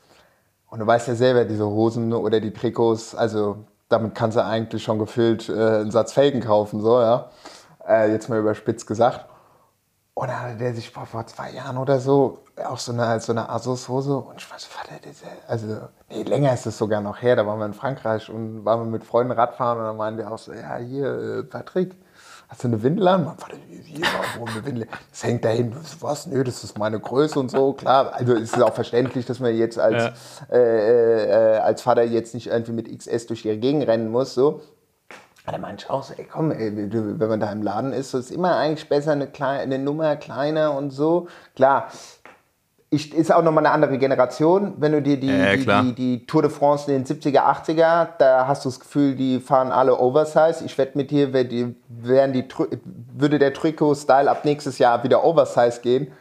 [0.70, 4.84] Und du weißt ja selber, diese Hosen oder die Trikots, also damit kannst du eigentlich
[4.84, 7.30] schon gefüllt äh, einen Satz Felgen kaufen, so, ja.
[7.88, 9.26] Äh, jetzt mal überspitzt gesagt.
[10.16, 13.34] Und dann hatte der sich vor, vor zwei Jahren oder so auch so eine, so
[13.34, 17.22] eine Asos-Hose und ich war so, Vater, diese, also, nee, länger ist es sogar noch
[17.22, 20.18] her, da waren wir in Frankreich und waren wir mit Freunden Radfahren und dann meinen
[20.18, 21.96] wir auch so, ja, hier, äh, Patrick,
[22.48, 23.26] hast du eine Windel an?
[23.26, 24.02] Mein Vater, wie,
[24.34, 24.88] warum eine Windel?
[25.12, 28.56] Das hängt da hin, was, nö, das ist meine Größe und so, klar, also ist
[28.56, 30.14] es auch verständlich, dass man jetzt als,
[30.50, 30.56] ja.
[30.56, 34.62] äh, äh, als Vater jetzt nicht irgendwie mit XS durch die Gegend rennen muss, so,
[35.52, 38.18] da meinte ich auch so, ey, komm, ey, wenn man da im Laden ist, so
[38.18, 41.28] ist immer eigentlich besser eine, kleine, eine Nummer kleiner und so.
[41.56, 41.90] Klar,
[42.90, 44.76] ich, ist auch nochmal eine andere Generation.
[44.78, 48.08] Wenn du dir die, äh, die, die, die, Tour de France in den 70er, 80er,
[48.18, 50.64] da hast du das Gefühl, die fahren alle Oversize.
[50.66, 52.46] Ich wette mit dir, die, die,
[53.14, 56.12] würde der Trikot-Style ab nächstes Jahr wieder Oversize gehen.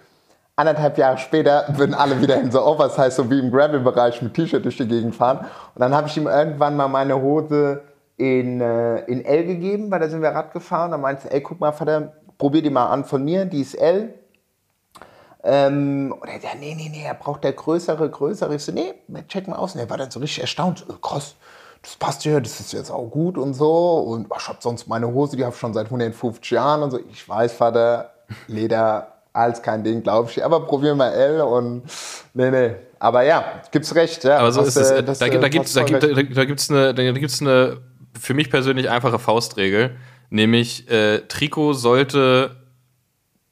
[0.57, 4.65] Anderthalb Jahre später würden alle wieder in so Oversize, so wie im Gravel-Bereich mit T-Shirt
[4.65, 5.39] durch die Gegend fahren.
[5.39, 7.83] Und dann habe ich ihm irgendwann mal meine Hose
[8.17, 10.91] in, äh, in L gegeben, weil da sind wir Rad gefahren.
[10.91, 14.15] Da meinte ey, guck mal, Vater, probier die mal an von mir, die ist L.
[15.43, 18.55] Ähm, und er sagt, nee, nee, nee, er braucht der größere, größere.
[18.55, 18.95] Ich so, nee,
[19.29, 19.75] check mal aus.
[19.75, 20.87] Und er war dann so richtig erstaunt.
[21.03, 21.35] Krass,
[21.83, 23.99] das passt ja, das ist jetzt auch gut und so.
[23.99, 26.99] Und ich hab sonst meine Hose, die habe ich schon seit 150 Jahren und so.
[27.11, 28.11] Ich weiß, Vater,
[28.47, 30.43] Leder, als kein Ding, glaube ich.
[30.43, 31.83] Aber probier mal L und
[32.33, 32.77] nee, nee.
[32.99, 34.25] Aber ja, gibt's recht.
[34.25, 34.91] Ja, Aber so ist es.
[34.91, 37.83] Äh, das, da, da, gibt's, da, gibt, da, da gibt's eine, da gibt's eine
[38.19, 39.97] für mich persönlich einfache Faustregel,
[40.31, 42.57] nämlich äh, Trikot sollte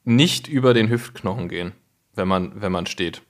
[0.04, 1.72] nicht über den Hüftknochen gehen
[2.14, 3.22] wenn man, wenn man steht.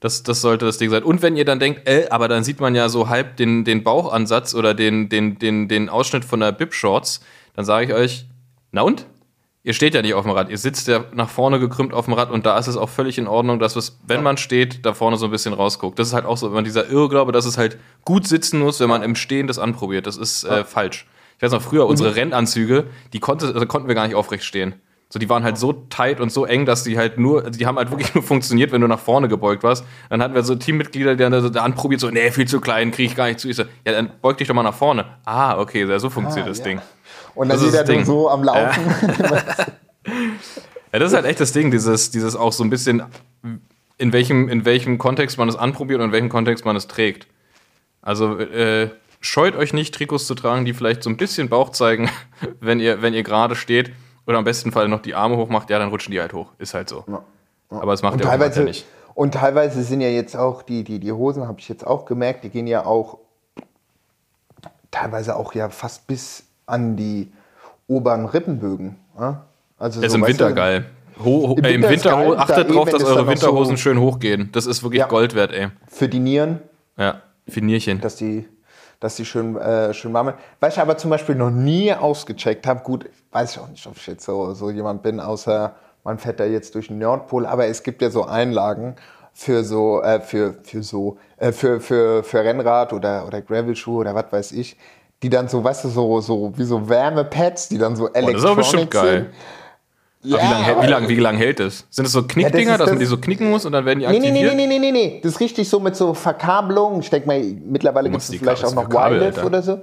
[0.00, 1.02] Das, das sollte das Ding sein.
[1.02, 3.84] Und wenn ihr dann denkt, äh, aber dann sieht man ja so halb den, den
[3.84, 7.20] Bauchansatz oder den, den, den, den Ausschnitt von der Bib-Shorts,
[7.54, 8.26] dann sage ich euch,
[8.72, 9.06] na und?
[9.62, 12.14] Ihr steht ja nicht auf dem Rad, ihr sitzt ja nach vorne gekrümmt auf dem
[12.14, 14.94] Rad und da ist es auch völlig in Ordnung, dass es, wenn man steht, da
[14.94, 15.98] vorne so ein bisschen rausguckt.
[15.98, 18.88] Das ist halt auch so immer dieser Irrglaube, dass es halt gut sitzen muss, wenn
[18.88, 20.06] man im Stehen das anprobiert.
[20.06, 21.06] Das ist äh, falsch.
[21.36, 24.76] Ich weiß noch, früher unsere Rennanzüge, die konnte, also konnten wir gar nicht aufrecht stehen.
[25.12, 27.66] So, die waren halt so tight und so eng, dass die halt nur, also die
[27.66, 29.84] haben halt wirklich nur funktioniert, wenn du nach vorne gebeugt warst.
[30.08, 33.06] Dann hatten wir so Teammitglieder, die dann da anprobiert, so, nee, viel zu klein, krieg
[33.06, 33.48] ich gar nicht zu.
[33.48, 35.04] Ich so, ja, dann beug dich doch mal nach vorne.
[35.24, 36.64] Ah, okay, so funktioniert ah, das ja.
[36.64, 36.80] Ding.
[37.40, 38.82] Und dann jeder nur so am Laufen.
[39.18, 39.46] Ja.
[40.92, 43.02] ja, das ist halt echt das Ding, dieses, dieses auch so ein bisschen,
[43.96, 47.28] in welchem, in welchem Kontext man es anprobiert und in welchem Kontext man es trägt.
[48.02, 48.90] Also, äh,
[49.22, 52.10] scheut euch nicht, Trikots zu tragen, die vielleicht so ein bisschen Bauch zeigen,
[52.60, 53.90] wenn ihr, wenn ihr gerade steht
[54.26, 56.48] oder am besten Fall noch die Arme hochmacht, ja, dann rutschen die halt hoch.
[56.58, 57.04] Ist halt so.
[57.08, 57.24] Ja.
[57.70, 57.80] Ja.
[57.80, 58.84] Aber es macht und der teilweise, ja nicht.
[59.14, 62.44] Und teilweise sind ja jetzt auch die, die, die Hosen, habe ich jetzt auch gemerkt,
[62.44, 63.16] die gehen ja auch
[64.90, 67.32] teilweise auch ja fast bis an die
[67.86, 68.96] oberen Rippenbögen.
[69.18, 69.44] Ja?
[69.78, 70.86] Also ist so, im Winter du, geil.
[71.24, 74.50] Ho, ho, Im, Winter, Winter geil, achtet drauf, dass eure Winterhosen so schön hochgehen.
[74.52, 75.68] Das ist wirklich Gold wert, ey.
[75.88, 76.60] Für die Nieren.
[76.96, 78.00] Ja, für Nierchen.
[78.00, 78.48] Dass die,
[79.00, 80.36] dass die schön, äh, schön warm sind.
[80.60, 83.96] Weil ich aber zum Beispiel noch nie ausgecheckt habe, gut, weiß ich auch nicht, ob
[83.96, 87.66] ich jetzt so, so jemand bin, außer man fährt da jetzt durch den Nordpol, aber
[87.66, 88.96] es gibt ja so Einlagen
[89.32, 94.14] für so, äh, für, für so, äh, für, für, für Rennrad oder, oder Gravel-Schuhe oder
[94.14, 94.76] was weiß ich,
[95.22, 98.32] die dann so, weißt du, so, so wie so Wärmepads, die dann so elektronisch oh,
[98.32, 99.18] das ist aber bestimmt geil.
[99.20, 99.30] Sind.
[100.22, 101.86] Ja, wie lange wie lang, wie lang hält das?
[101.88, 104.00] Sind das so Knickdinger, ja, das dass man die so knicken muss und dann werden
[104.00, 104.34] die aktiviert?
[104.34, 105.20] Nee, nee, nee, nee, nee, nee.
[105.22, 107.00] Das ist richtig so mit so Verkabelung.
[107.00, 109.80] Ich denke mal, mittlerweile gibt es vielleicht auch noch Wildlife oder so.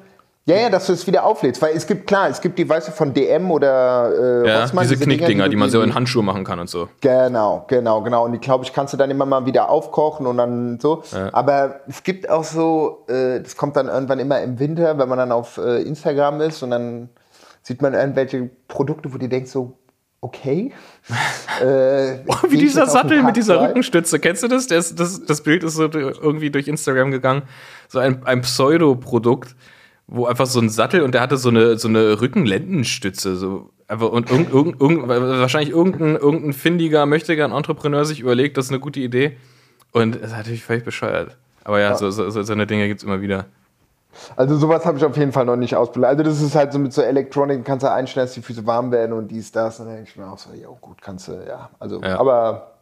[0.48, 1.62] Ja, ja, dass du es wieder auflädst.
[1.62, 4.84] Weil es gibt, klar, es gibt die, weißt du, von DM oder äh, ja, Rossmann,
[4.84, 6.88] diese, diese Knickdinger, Dinger, die, die man so in Handschuhe machen kann und so.
[7.02, 8.24] Genau, genau, genau.
[8.24, 11.04] Und die, glaube ich, kannst du dann immer mal wieder aufkochen und dann so.
[11.12, 11.34] Ja.
[11.34, 15.18] Aber es gibt auch so, äh, das kommt dann irgendwann immer im Winter, wenn man
[15.18, 17.10] dann auf äh, Instagram ist und dann
[17.62, 19.78] sieht man irgendwelche Produkte, wo du denkst so,
[20.22, 20.72] okay.
[21.62, 24.20] äh, oh, wie dieser Sattel mit dieser Rückenstütze.
[24.20, 24.68] Kennst du das?
[24.68, 24.96] das?
[24.96, 27.44] Das, das Bild ist so irgendwie durch Instagram gegangen.
[27.90, 29.58] So ein, ein Pseudoprodukt,
[30.08, 33.36] wo einfach so ein Sattel und der hatte so eine, so eine Rückenlendenstütze.
[33.36, 33.70] So.
[33.88, 38.72] Einfach, und irgend, irgend, irgend, wahrscheinlich irgendein, irgendein findiger, möchtiger Entrepreneur sich überlegt, das ist
[38.72, 39.38] eine gute Idee.
[39.92, 41.38] Und das ist natürlich völlig bescheuert.
[41.64, 41.96] Aber ja, ja.
[41.96, 43.46] So, so, so eine Dinge gibt es immer wieder.
[44.36, 46.10] Also sowas habe ich auf jeden Fall noch nicht ausprobiert.
[46.10, 48.92] Also das ist halt so mit so Elektronik, kannst du einstellen, dass die Füße warm
[48.92, 49.80] werden und dies, das.
[49.80, 51.70] Und dann denke ich mir auch so, ja gut, kannst du, ja.
[51.80, 52.20] Also, ja.
[52.20, 52.77] aber...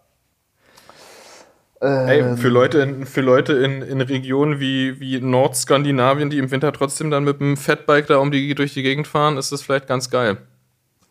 [1.86, 6.49] Ey, für ähm, Leute, in, für Leute in, in Regionen wie, wie Nordskandinavien, die im
[6.49, 9.61] Winter trotzdem dann mit dem Fatbike da um die, durch die Gegend fahren, ist das
[9.61, 10.38] vielleicht ganz geil.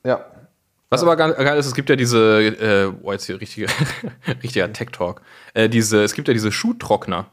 [0.05, 0.25] Ja.
[0.91, 3.69] Was aber geil ist, es gibt ja diese, äh, oh, jetzt hier richtiger,
[4.43, 5.23] richtiger Tech-Talk,
[5.55, 7.27] äh, diese, es gibt ja diese Schuhtrockner.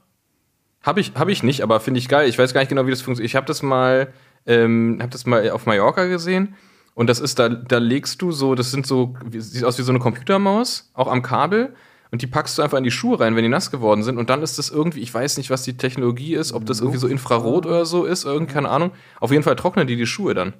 [0.83, 2.27] Habe ich, hab ich nicht, aber finde ich geil.
[2.27, 3.29] Ich weiß gar nicht genau, wie das funktioniert.
[3.29, 4.13] Ich habe das mal,
[4.45, 6.55] ähm, habe das mal auf Mallorca gesehen
[6.95, 9.91] Und das ist, da, da legst du so, das sind so, sieht aus wie so
[9.91, 11.75] eine Computermaus, auch am Kabel.
[12.11, 14.17] Und die packst du einfach in die Schuhe rein, wenn die nass geworden sind.
[14.17, 16.99] Und dann ist das irgendwie, ich weiß nicht, was die Technologie ist, ob das irgendwie
[16.99, 18.91] so Infrarot oder so ist, irgendwie, keine Ahnung.
[19.21, 20.53] Auf jeden Fall trocknen die die Schuhe dann.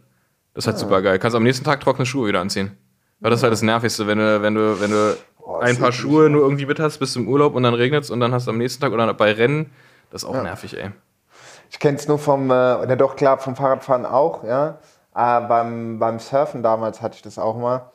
[0.54, 1.20] Das ist halt super geil.
[1.20, 2.78] Kannst am nächsten Tag trockene Schuhe wieder anziehen.
[3.20, 5.18] Weil das ist halt das Nervigste, wenn du, wenn du, wenn du
[5.60, 8.10] ein paar Schuhe nur irgendwie mit hast, bist du im Urlaub und dann regnet es
[8.10, 9.72] und dann hast du am nächsten Tag oder bei Rennen,
[10.10, 10.92] das ist auch nervig, ey.
[11.70, 14.80] Ich kenne es nur vom, äh, ja doch klar, vom Fahrradfahren auch, ja.
[15.14, 17.92] Aber beim, beim Surfen damals hatte ich das auch mal.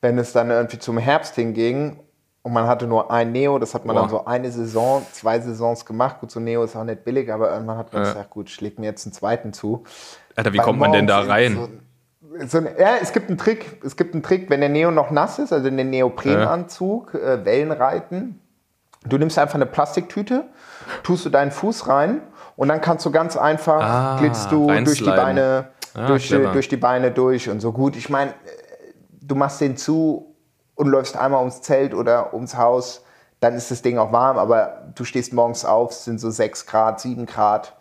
[0.00, 1.98] Wenn es dann irgendwie zum Herbst hinging
[2.42, 4.02] und man hatte nur ein Neo, das hat man Boah.
[4.02, 6.16] dann so eine Saison, zwei Saisons gemacht.
[6.20, 8.08] Gut, so ein Neo ist auch nicht billig, aber irgendwann hat man Ja.
[8.08, 9.84] gesagt, gut, schlägt mir jetzt einen zweiten zu.
[10.34, 11.54] Alter, wie Weil kommt man denn da rein?
[12.40, 13.80] So, so ja, es gibt einen Trick.
[13.84, 18.40] Es gibt einen Trick, wenn der Neo noch nass ist, also den Neoprenanzug, äh, Wellenreiten.
[19.04, 20.44] Du nimmst einfach eine Plastiktüte,
[21.02, 22.22] tust du deinen Fuß rein
[22.56, 25.04] und dann kannst du ganz einfach Ah, glitzt du durch die.
[25.04, 27.96] Beine, Ah, durch, durch die Beine durch und so gut.
[27.96, 28.34] Ich meine, äh,
[29.20, 30.31] du machst den zu
[30.82, 33.02] und läufst einmal ums Zelt oder ums Haus,
[33.40, 36.66] dann ist das Ding auch warm, aber du stehst morgens auf, es sind so 6
[36.66, 37.74] Grad, 7 Grad.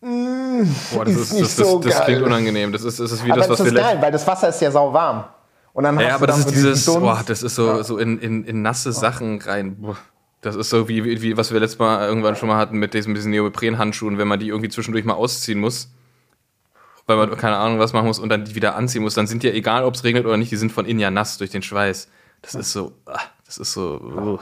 [0.00, 2.04] Boah, das, ist ist, nicht das, das, so das geil.
[2.06, 2.72] klingt unangenehm.
[2.72, 4.48] Das ist, das ist wie Aber das, das was ist wir geil, weil das Wasser
[4.48, 5.24] ist ja sauwarm.
[5.72, 8.18] Und dann Ja, hast aber du das ist dieses, boah, das ist so, so in,
[8.18, 9.76] in, in nasse Sachen rein.
[9.80, 9.96] Boah.
[10.40, 12.94] Das ist so wie, wie, wie, was wir letztes Mal irgendwann schon mal hatten mit
[12.94, 15.90] diesen, diesen Neopren-Handschuhen, wenn man die irgendwie zwischendurch mal ausziehen muss,
[17.10, 19.44] weil man keine Ahnung was machen muss und dann die wieder anziehen muss, dann sind
[19.44, 21.62] ja, egal ob es regnet oder nicht, die sind von innen ja nass durch den
[21.62, 22.08] Schweiß.
[22.42, 24.00] Das ist so, ah, das ist so.
[24.00, 24.38] uh.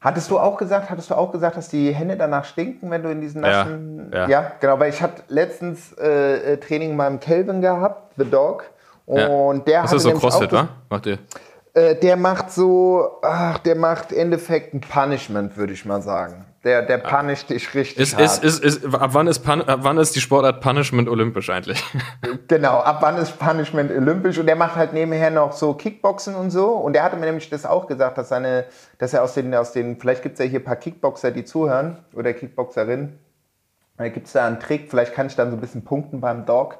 [0.00, 3.10] Hattest du auch gesagt, hattest du auch gesagt, dass die Hände danach stinken, wenn du
[3.10, 4.12] in diesen Ja, nassen.
[4.12, 4.52] ja.
[4.60, 8.64] genau, weil ich hatte letztens äh, äh, Training beim Kelvin gehabt, The Dog.
[9.08, 9.26] Ja.
[9.26, 10.68] Und der Das hatte ist so CrossFit, wa?
[10.90, 11.18] Macht ihr?
[11.74, 16.45] Äh, der macht so, ach, der macht im Endeffekt ein Punishment, würde ich mal sagen.
[16.66, 18.42] Der, der punisht dich richtig Ist, hart.
[18.42, 21.80] ist, ist, ist, ab, wann ist Pun ab wann ist die Sportart Punishment olympisch eigentlich?
[22.48, 24.38] Genau, ab wann ist Punishment olympisch?
[24.38, 26.70] Und der macht halt nebenher noch so Kickboxen und so.
[26.70, 28.64] Und der hatte mir nämlich das auch gesagt, dass, seine,
[28.98, 31.44] dass er aus den, aus den vielleicht gibt es ja hier ein paar Kickboxer, die
[31.44, 33.16] zuhören, oder Kickboxerinnen.
[33.96, 36.46] Da gibt es da einen Trick, vielleicht kann ich dann so ein bisschen punkten beim
[36.46, 36.78] Dog.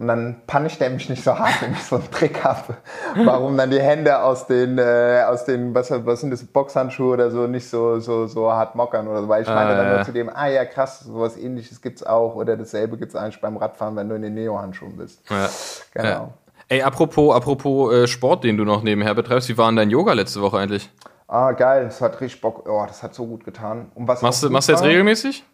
[0.00, 2.74] Und dann punisht er mich nicht so hart, wenn ich so einen Trick habe.
[3.22, 7.30] Warum dann die Hände aus den, äh, aus den was, was sind das, Boxhandschuhe oder
[7.30, 9.28] so, nicht so, so, so hart mockern oder so.
[9.28, 9.96] Weil ich meine Ah, dann ja.
[9.96, 12.34] nur zu dem, ah ja krass, sowas ähnliches gibt's auch.
[12.34, 15.20] Oder dasselbe gibt's eigentlich beim Radfahren, wenn du in den Neo-Handschuhen bist.
[15.28, 15.50] Ja.
[15.92, 16.08] Genau.
[16.08, 16.28] Ja.
[16.68, 20.14] Ey, apropos, apropos äh, Sport, den du noch nebenher betreibst, wie war denn dein Yoga
[20.14, 20.88] letzte Woche eigentlich?
[21.28, 22.66] Ah, geil, das hat richtig Bock.
[22.66, 23.92] Oh, das hat so gut getan.
[23.94, 25.44] Und was Machst du, machst du jetzt regelmäßig?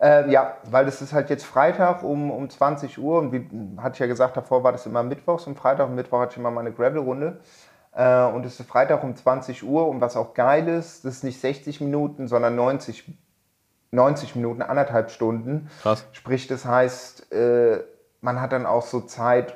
[0.00, 3.46] Äh, ja, weil das ist halt jetzt Freitag um, um 20 Uhr und wie
[3.80, 6.38] hatte ich ja gesagt, davor war das immer mittwochs und Freitag und Mittwoch hatte ich
[6.38, 7.40] immer meine Gravel-Runde.
[7.92, 11.24] Äh, und es ist Freitag um 20 Uhr und was auch geil ist, das ist
[11.24, 13.12] nicht 60 Minuten, sondern 90,
[13.90, 15.68] 90 Minuten, anderthalb Stunden.
[15.82, 16.06] Krass.
[16.12, 17.80] Sprich, das heißt, äh,
[18.22, 19.54] man hat dann auch so Zeit,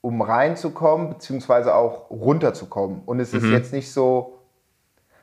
[0.00, 3.02] um reinzukommen, beziehungsweise auch runterzukommen.
[3.04, 3.52] Und es ist Mhm.
[3.52, 4.39] jetzt nicht so,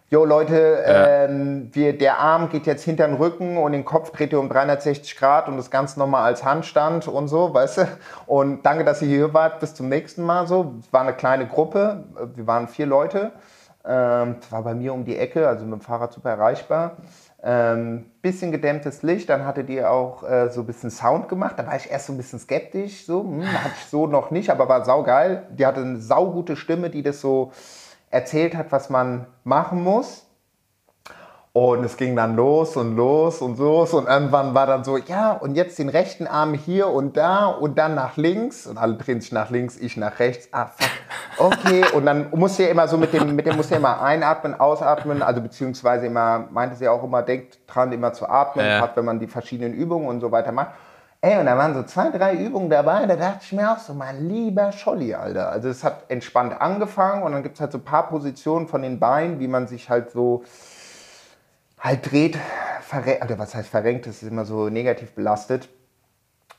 [0.10, 4.32] Jo Leute, ähm, wir, der Arm geht jetzt hinter den Rücken und den Kopf dreht
[4.32, 7.88] ihr um 360 Grad und das Ganze nochmal als Handstand und so, weißt du?
[8.26, 9.60] Und danke, dass ihr hier wart.
[9.60, 10.76] Bis zum nächsten Mal so.
[10.80, 12.05] Es war eine kleine Gruppe.
[12.36, 13.34] Wir waren vier Leute.
[13.84, 16.95] Ähm, war bei mir um die Ecke, also mit dem Fahrrad super erreichbar.
[17.43, 21.55] Ähm, bisschen gedämmtes Licht, dann hattet ihr auch äh, so ein bisschen Sound gemacht.
[21.58, 24.49] Da war ich erst so ein bisschen skeptisch, so hm, hatte ich so noch nicht,
[24.49, 25.47] aber war saugeil.
[25.51, 27.51] Die hatte eine saugute Stimme, die das so
[28.10, 30.24] erzählt hat, was man machen muss.
[31.53, 35.32] Und es ging dann los und los und los und irgendwann war dann so, ja,
[35.32, 39.22] und jetzt den rechten Arm hier und da und dann nach links und alle drehen
[39.22, 40.49] sich nach links, ich nach rechts.
[40.51, 40.89] Ah, fuck.
[41.39, 43.80] Okay, und dann musst du ja immer so mit dem, mit dem musst du ja
[43.80, 48.64] immer einatmen, ausatmen, also beziehungsweise immer, meinte sie auch immer, denkt dran, immer zu atmen,
[48.64, 48.78] Ja.
[48.78, 50.72] gerade wenn man die verschiedenen Übungen und so weiter macht.
[51.28, 53.93] Ey, und da waren so zwei, drei Übungen dabei, da dachte ich mir auch so,
[53.93, 55.51] mein lieber Scholli, Alter.
[55.51, 58.82] Also es hat entspannt angefangen und dann gibt es halt so ein paar Positionen von
[58.82, 60.45] den Beinen, wie man sich halt so
[61.82, 62.38] halt dreht,
[62.80, 65.67] verrenkt, oder was heißt verrenkt, das ist immer so negativ belastet.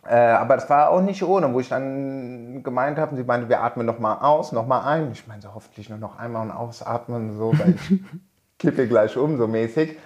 [0.07, 3.63] Äh, aber das war auch nicht ohne, wo ich dann gemeint habe, sie meinte, wir
[3.63, 5.13] atmen noch mal aus, noch mal ein.
[5.13, 8.01] Ich meine, so hoffentlich nur noch einmal und ausatmen, so, weil ich
[8.59, 9.97] kippe gleich um, so mäßig.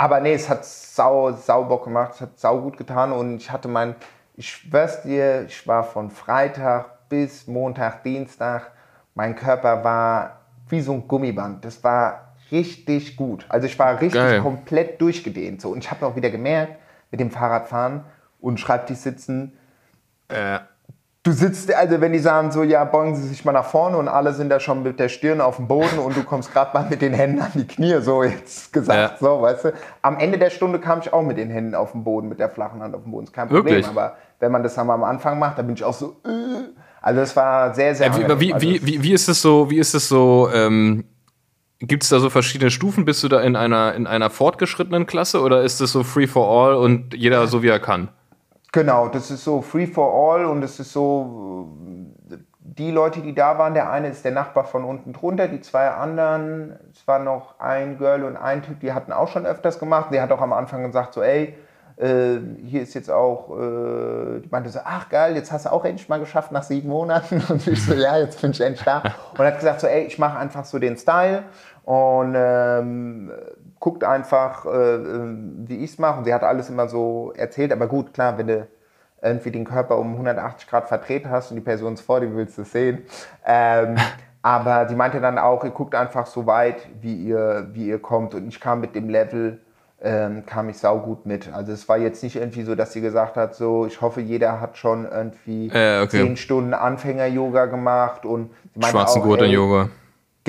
[0.00, 3.50] Aber nee, es hat sau, sau Bock gemacht, es hat sau gut getan und ich
[3.52, 3.94] hatte mein,
[4.34, 8.72] ich schwör's dir, ich war von Freitag bis Montag, Dienstag,
[9.14, 10.38] mein Körper war
[10.70, 11.66] wie so ein Gummiband.
[11.66, 13.44] Das war richtig gut.
[13.50, 14.40] Also ich war richtig Geil.
[14.40, 15.60] komplett durchgedehnt.
[15.60, 15.68] So.
[15.68, 16.78] Und ich habe auch wieder gemerkt,
[17.10, 18.06] mit dem Fahrradfahren
[18.40, 19.52] und Schreibtisch sitzen,
[20.28, 20.60] Äh,
[21.30, 24.08] du sitzt, also wenn die sagen so, ja, beugen Sie sich mal nach vorne und
[24.08, 26.86] alle sind da schon mit der Stirn auf dem Boden und du kommst gerade mal
[26.88, 29.16] mit den Händen an die Knie, so jetzt gesagt, Ja.
[29.18, 29.72] so, weißt du.
[30.02, 32.50] Am Ende der Stunde kam ich auch mit den Händen auf dem Boden, mit der
[32.50, 33.64] flachen Hand auf dem Boden, ist kein Problem.
[33.66, 33.88] Wirklich?
[33.88, 36.30] Aber wenn man das dann mal am Anfang macht, dann bin ich auch so, äh.
[37.00, 39.94] also es war sehr, sehr Äh, wie, wie, wie, wie ist es so, wie ist
[39.94, 41.04] es so, ähm,
[41.78, 43.04] gibt es da so verschiedene Stufen?
[43.04, 46.48] Bist du da in einer, in einer fortgeschrittenen Klasse oder ist es so free for
[46.48, 48.08] all und jeder so wie er kann?
[48.72, 51.68] Genau, das ist so free for all und es ist so,
[52.80, 55.88] die Leute, die da waren, der eine ist der Nachbar von unten drunter, die zwei
[55.88, 60.12] anderen, es war noch ein Girl und ein Typ, die hatten auch schon öfters gemacht.
[60.12, 61.56] Der hat auch am Anfang gesagt, so, ey,
[61.96, 65.84] äh, hier ist jetzt auch, äh, die meinte so, ach geil, jetzt hast du auch
[65.84, 67.42] endlich mal geschafft nach sieben Monaten.
[67.48, 69.02] Und ich so, ja, jetzt bin ich endlich da.
[69.36, 71.42] Und hat gesagt so, ey, ich mache einfach so den Style
[71.84, 73.32] und ähm,
[73.80, 74.98] guckt einfach, äh,
[75.66, 76.18] wie ich es mache.
[76.18, 78.66] Und sie hat alles immer so erzählt, aber gut, klar, wenn du
[79.22, 82.56] irgendwie den Körper um 180 Grad verdreht hast und die Person ist vor dir, willst
[82.58, 83.02] du es sehen.
[83.44, 83.96] Ähm,
[84.42, 88.34] aber die meinte dann auch, ihr guckt einfach so weit, wie ihr, wie ihr kommt.
[88.34, 89.60] Und ich kam mit dem Level,
[90.02, 91.52] ähm, kam ich saugut mit.
[91.52, 94.60] Also es war jetzt nicht irgendwie so, dass sie gesagt hat, so, ich hoffe, jeder
[94.60, 96.22] hat schon irgendwie Äh, okay.
[96.22, 98.24] 10 Stunden Anfänger-Yoga gemacht.
[98.24, 99.88] Und sie meinte Schwarzen auch, Gurt ey, Yoga.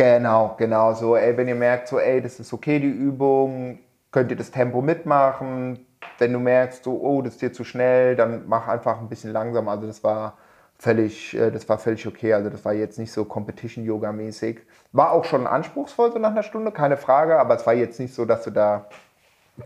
[0.01, 0.95] Genau, genau.
[0.95, 3.77] So, ey, wenn ihr merkt, so, ey, das ist okay, die Übung,
[4.09, 5.85] könnt ihr das Tempo mitmachen.
[6.17, 9.31] Wenn du merkst, so, oh, das ist dir zu schnell, dann mach einfach ein bisschen
[9.31, 9.69] langsam.
[9.69, 10.39] Also das war
[10.79, 12.33] völlig, äh, das war völlig okay.
[12.33, 14.61] Also das war jetzt nicht so Competition-Yoga-mäßig.
[14.91, 18.15] War auch schon anspruchsvoll so nach einer Stunde, keine Frage, aber es war jetzt nicht
[18.15, 18.87] so, dass du da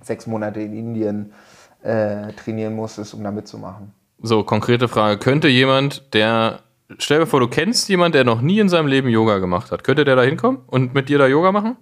[0.01, 1.31] sechs Monate in Indien
[1.81, 3.93] äh, trainieren musstest, um da mitzumachen.
[4.21, 5.17] So, konkrete Frage.
[5.17, 6.59] Könnte jemand, der,
[6.97, 9.83] stell dir vor, du kennst jemanden, der noch nie in seinem Leben Yoga gemacht hat.
[9.83, 11.77] Könnte der da hinkommen und mit dir da Yoga machen?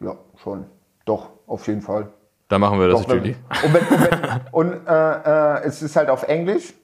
[0.00, 0.66] Ja, schon.
[1.04, 2.08] Doch, auf jeden Fall.
[2.48, 3.34] Da machen wir das, Doch, Julie.
[3.64, 6.74] Und, wenn, und, wenn, und äh, äh, es ist halt auf Englisch.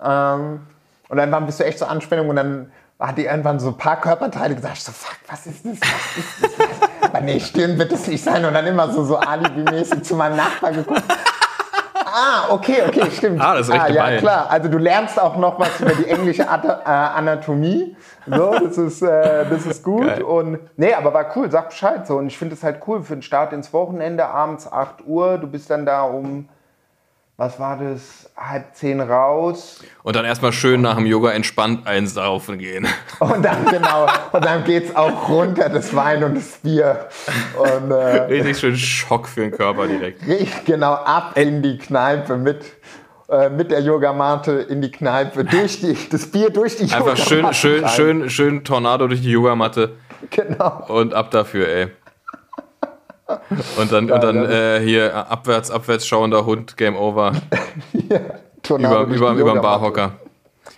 [0.00, 0.60] Ähm,
[1.08, 4.00] und dann bist du echt so Anspannung und dann hat die irgendwann so ein paar
[4.00, 5.78] Körperteile gesagt, so, fuck, was ist das?
[5.80, 6.88] Was ist das?
[7.10, 8.44] Aber nee, Stirn wird es nicht sein.
[8.44, 11.02] Und dann immer so, so alibi-mäßig zu meinem Nachbar geguckt.
[12.18, 13.42] Ah, okay, okay, stimmt.
[13.42, 14.20] Ah, das ist recht ah, ja, gemein.
[14.20, 14.46] klar.
[14.48, 17.94] Also du lernst auch noch was über die englische At äh, Anatomie.
[18.26, 20.06] So, das ist, äh, das ist gut.
[20.06, 20.22] Geil.
[20.22, 22.06] Und nee, aber war cool, sag Bescheid.
[22.06, 22.16] So.
[22.16, 25.36] Und ich finde es halt cool für den Start ins Wochenende, abends 8 Uhr.
[25.36, 26.48] Du bist dann da um,
[27.38, 29.80] was war das, halb zehn raus.
[30.02, 32.86] Und dann erstmal schön nach dem Yoga entspannt einsaufen gehen.
[33.20, 37.06] Und dann genau, und dann geht's auch runter, das Wein und das Bier.
[37.58, 40.26] Und äh, Richtig schön Schock für den Körper direkt.
[40.26, 42.64] richtig genau ab in die Kneipe mit.
[43.28, 47.38] äh, Mit der Yogamatte in die Kneipe, durch die, das Bier durch die Einfach schön,
[47.38, 47.90] Yogamatte schön, rein.
[47.94, 49.94] schön, schön Tornado durch die Yogamatte
[50.30, 50.84] Genau.
[50.88, 51.88] und ab dafür, ey.
[53.76, 57.32] Und dann, und dann äh, hier abwärts, abwärts schauender Hund, Game Over.
[58.62, 59.60] Tornado über, über, über den Yogamatte.
[59.60, 60.12] Barhocker.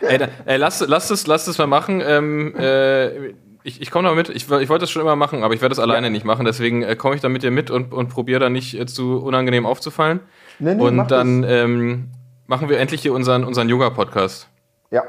[0.01, 2.03] Ey, da, ey lass, lass, es, lass es mal machen.
[2.05, 3.29] Ähm, äh,
[3.65, 4.29] ich ich komme da mit.
[4.31, 6.45] Ich, ich wollte das schon immer machen, aber ich werde es alleine nicht machen.
[6.45, 9.19] Deswegen äh, komme ich da mit dir mit und, und probiere da nicht äh, zu
[9.19, 10.21] unangenehm aufzufallen.
[10.59, 12.11] Nee, nee, und dann ähm,
[12.47, 14.49] machen wir endlich hier unseren, unseren Yoga-Podcast.
[14.91, 15.03] Ja.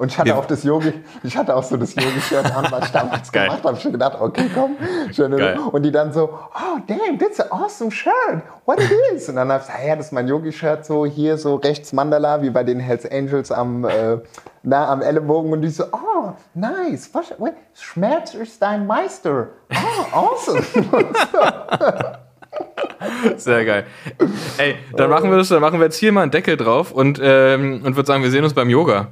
[0.00, 0.36] Und ich hatte Ja.
[0.36, 3.48] auch das Yogi, ich hatte auch so das Yogi-Shirt an, was ich damals Geil.
[3.48, 3.76] gemacht habe.
[3.76, 4.76] Ich schon gedacht, okay, komm.
[5.72, 8.40] Und die dann so, oh damn, that's an awesome shirt.
[8.64, 9.28] What it is?
[9.28, 12.40] Und dann habe ich gesagt, ja, das ist mein Yogi-Shirt, so hier so rechts Mandala,
[12.40, 14.16] wie bei den Hells Angels am, äh,
[14.62, 15.52] na, am Ellenbogen.
[15.52, 17.10] Und die so, oh, nice.
[17.12, 19.48] Was, wait, Schmerz ist dein Meister.
[19.70, 20.62] Oh, awesome.
[23.36, 23.84] Sehr geil.
[24.56, 27.20] Ey, dann machen wir das, dann machen wir jetzt hier mal einen Deckel drauf und,
[27.22, 29.08] ähm, und würde sagen, wir sehen uns beim Yoga.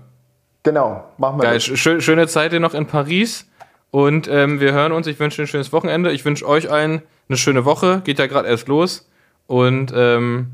[0.69, 1.65] Genau, machen wir Geil, das.
[1.65, 3.47] schö schöne Zeit dir noch in Paris.
[3.91, 5.07] Und ähm, wir hören uns.
[5.07, 6.13] Ich wünsche dir ein schönes Wochenende.
[6.13, 8.03] Ich wünsche euch allen eine schöne Woche.
[8.05, 9.09] Geht ja gerade erst los.
[9.47, 10.53] Und ähm,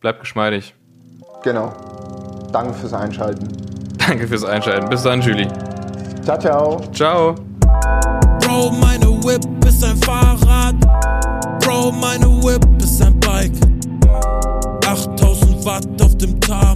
[0.00, 0.74] bleibt geschmeidig.
[1.42, 1.72] Genau.
[2.52, 3.48] Danke fürs Einschalten.
[4.06, 4.90] Danke fürs Einschalten.
[4.90, 5.48] Bis dann, Julie.
[6.24, 6.80] Ciao, ciao.
[6.92, 7.34] Ciao.
[8.40, 10.74] Bro, meine Whip ist ein Fahrrad.
[11.64, 13.52] Bro, meine Whip ist ein Bike.
[14.86, 16.74] 8000 Watt auf dem Tag.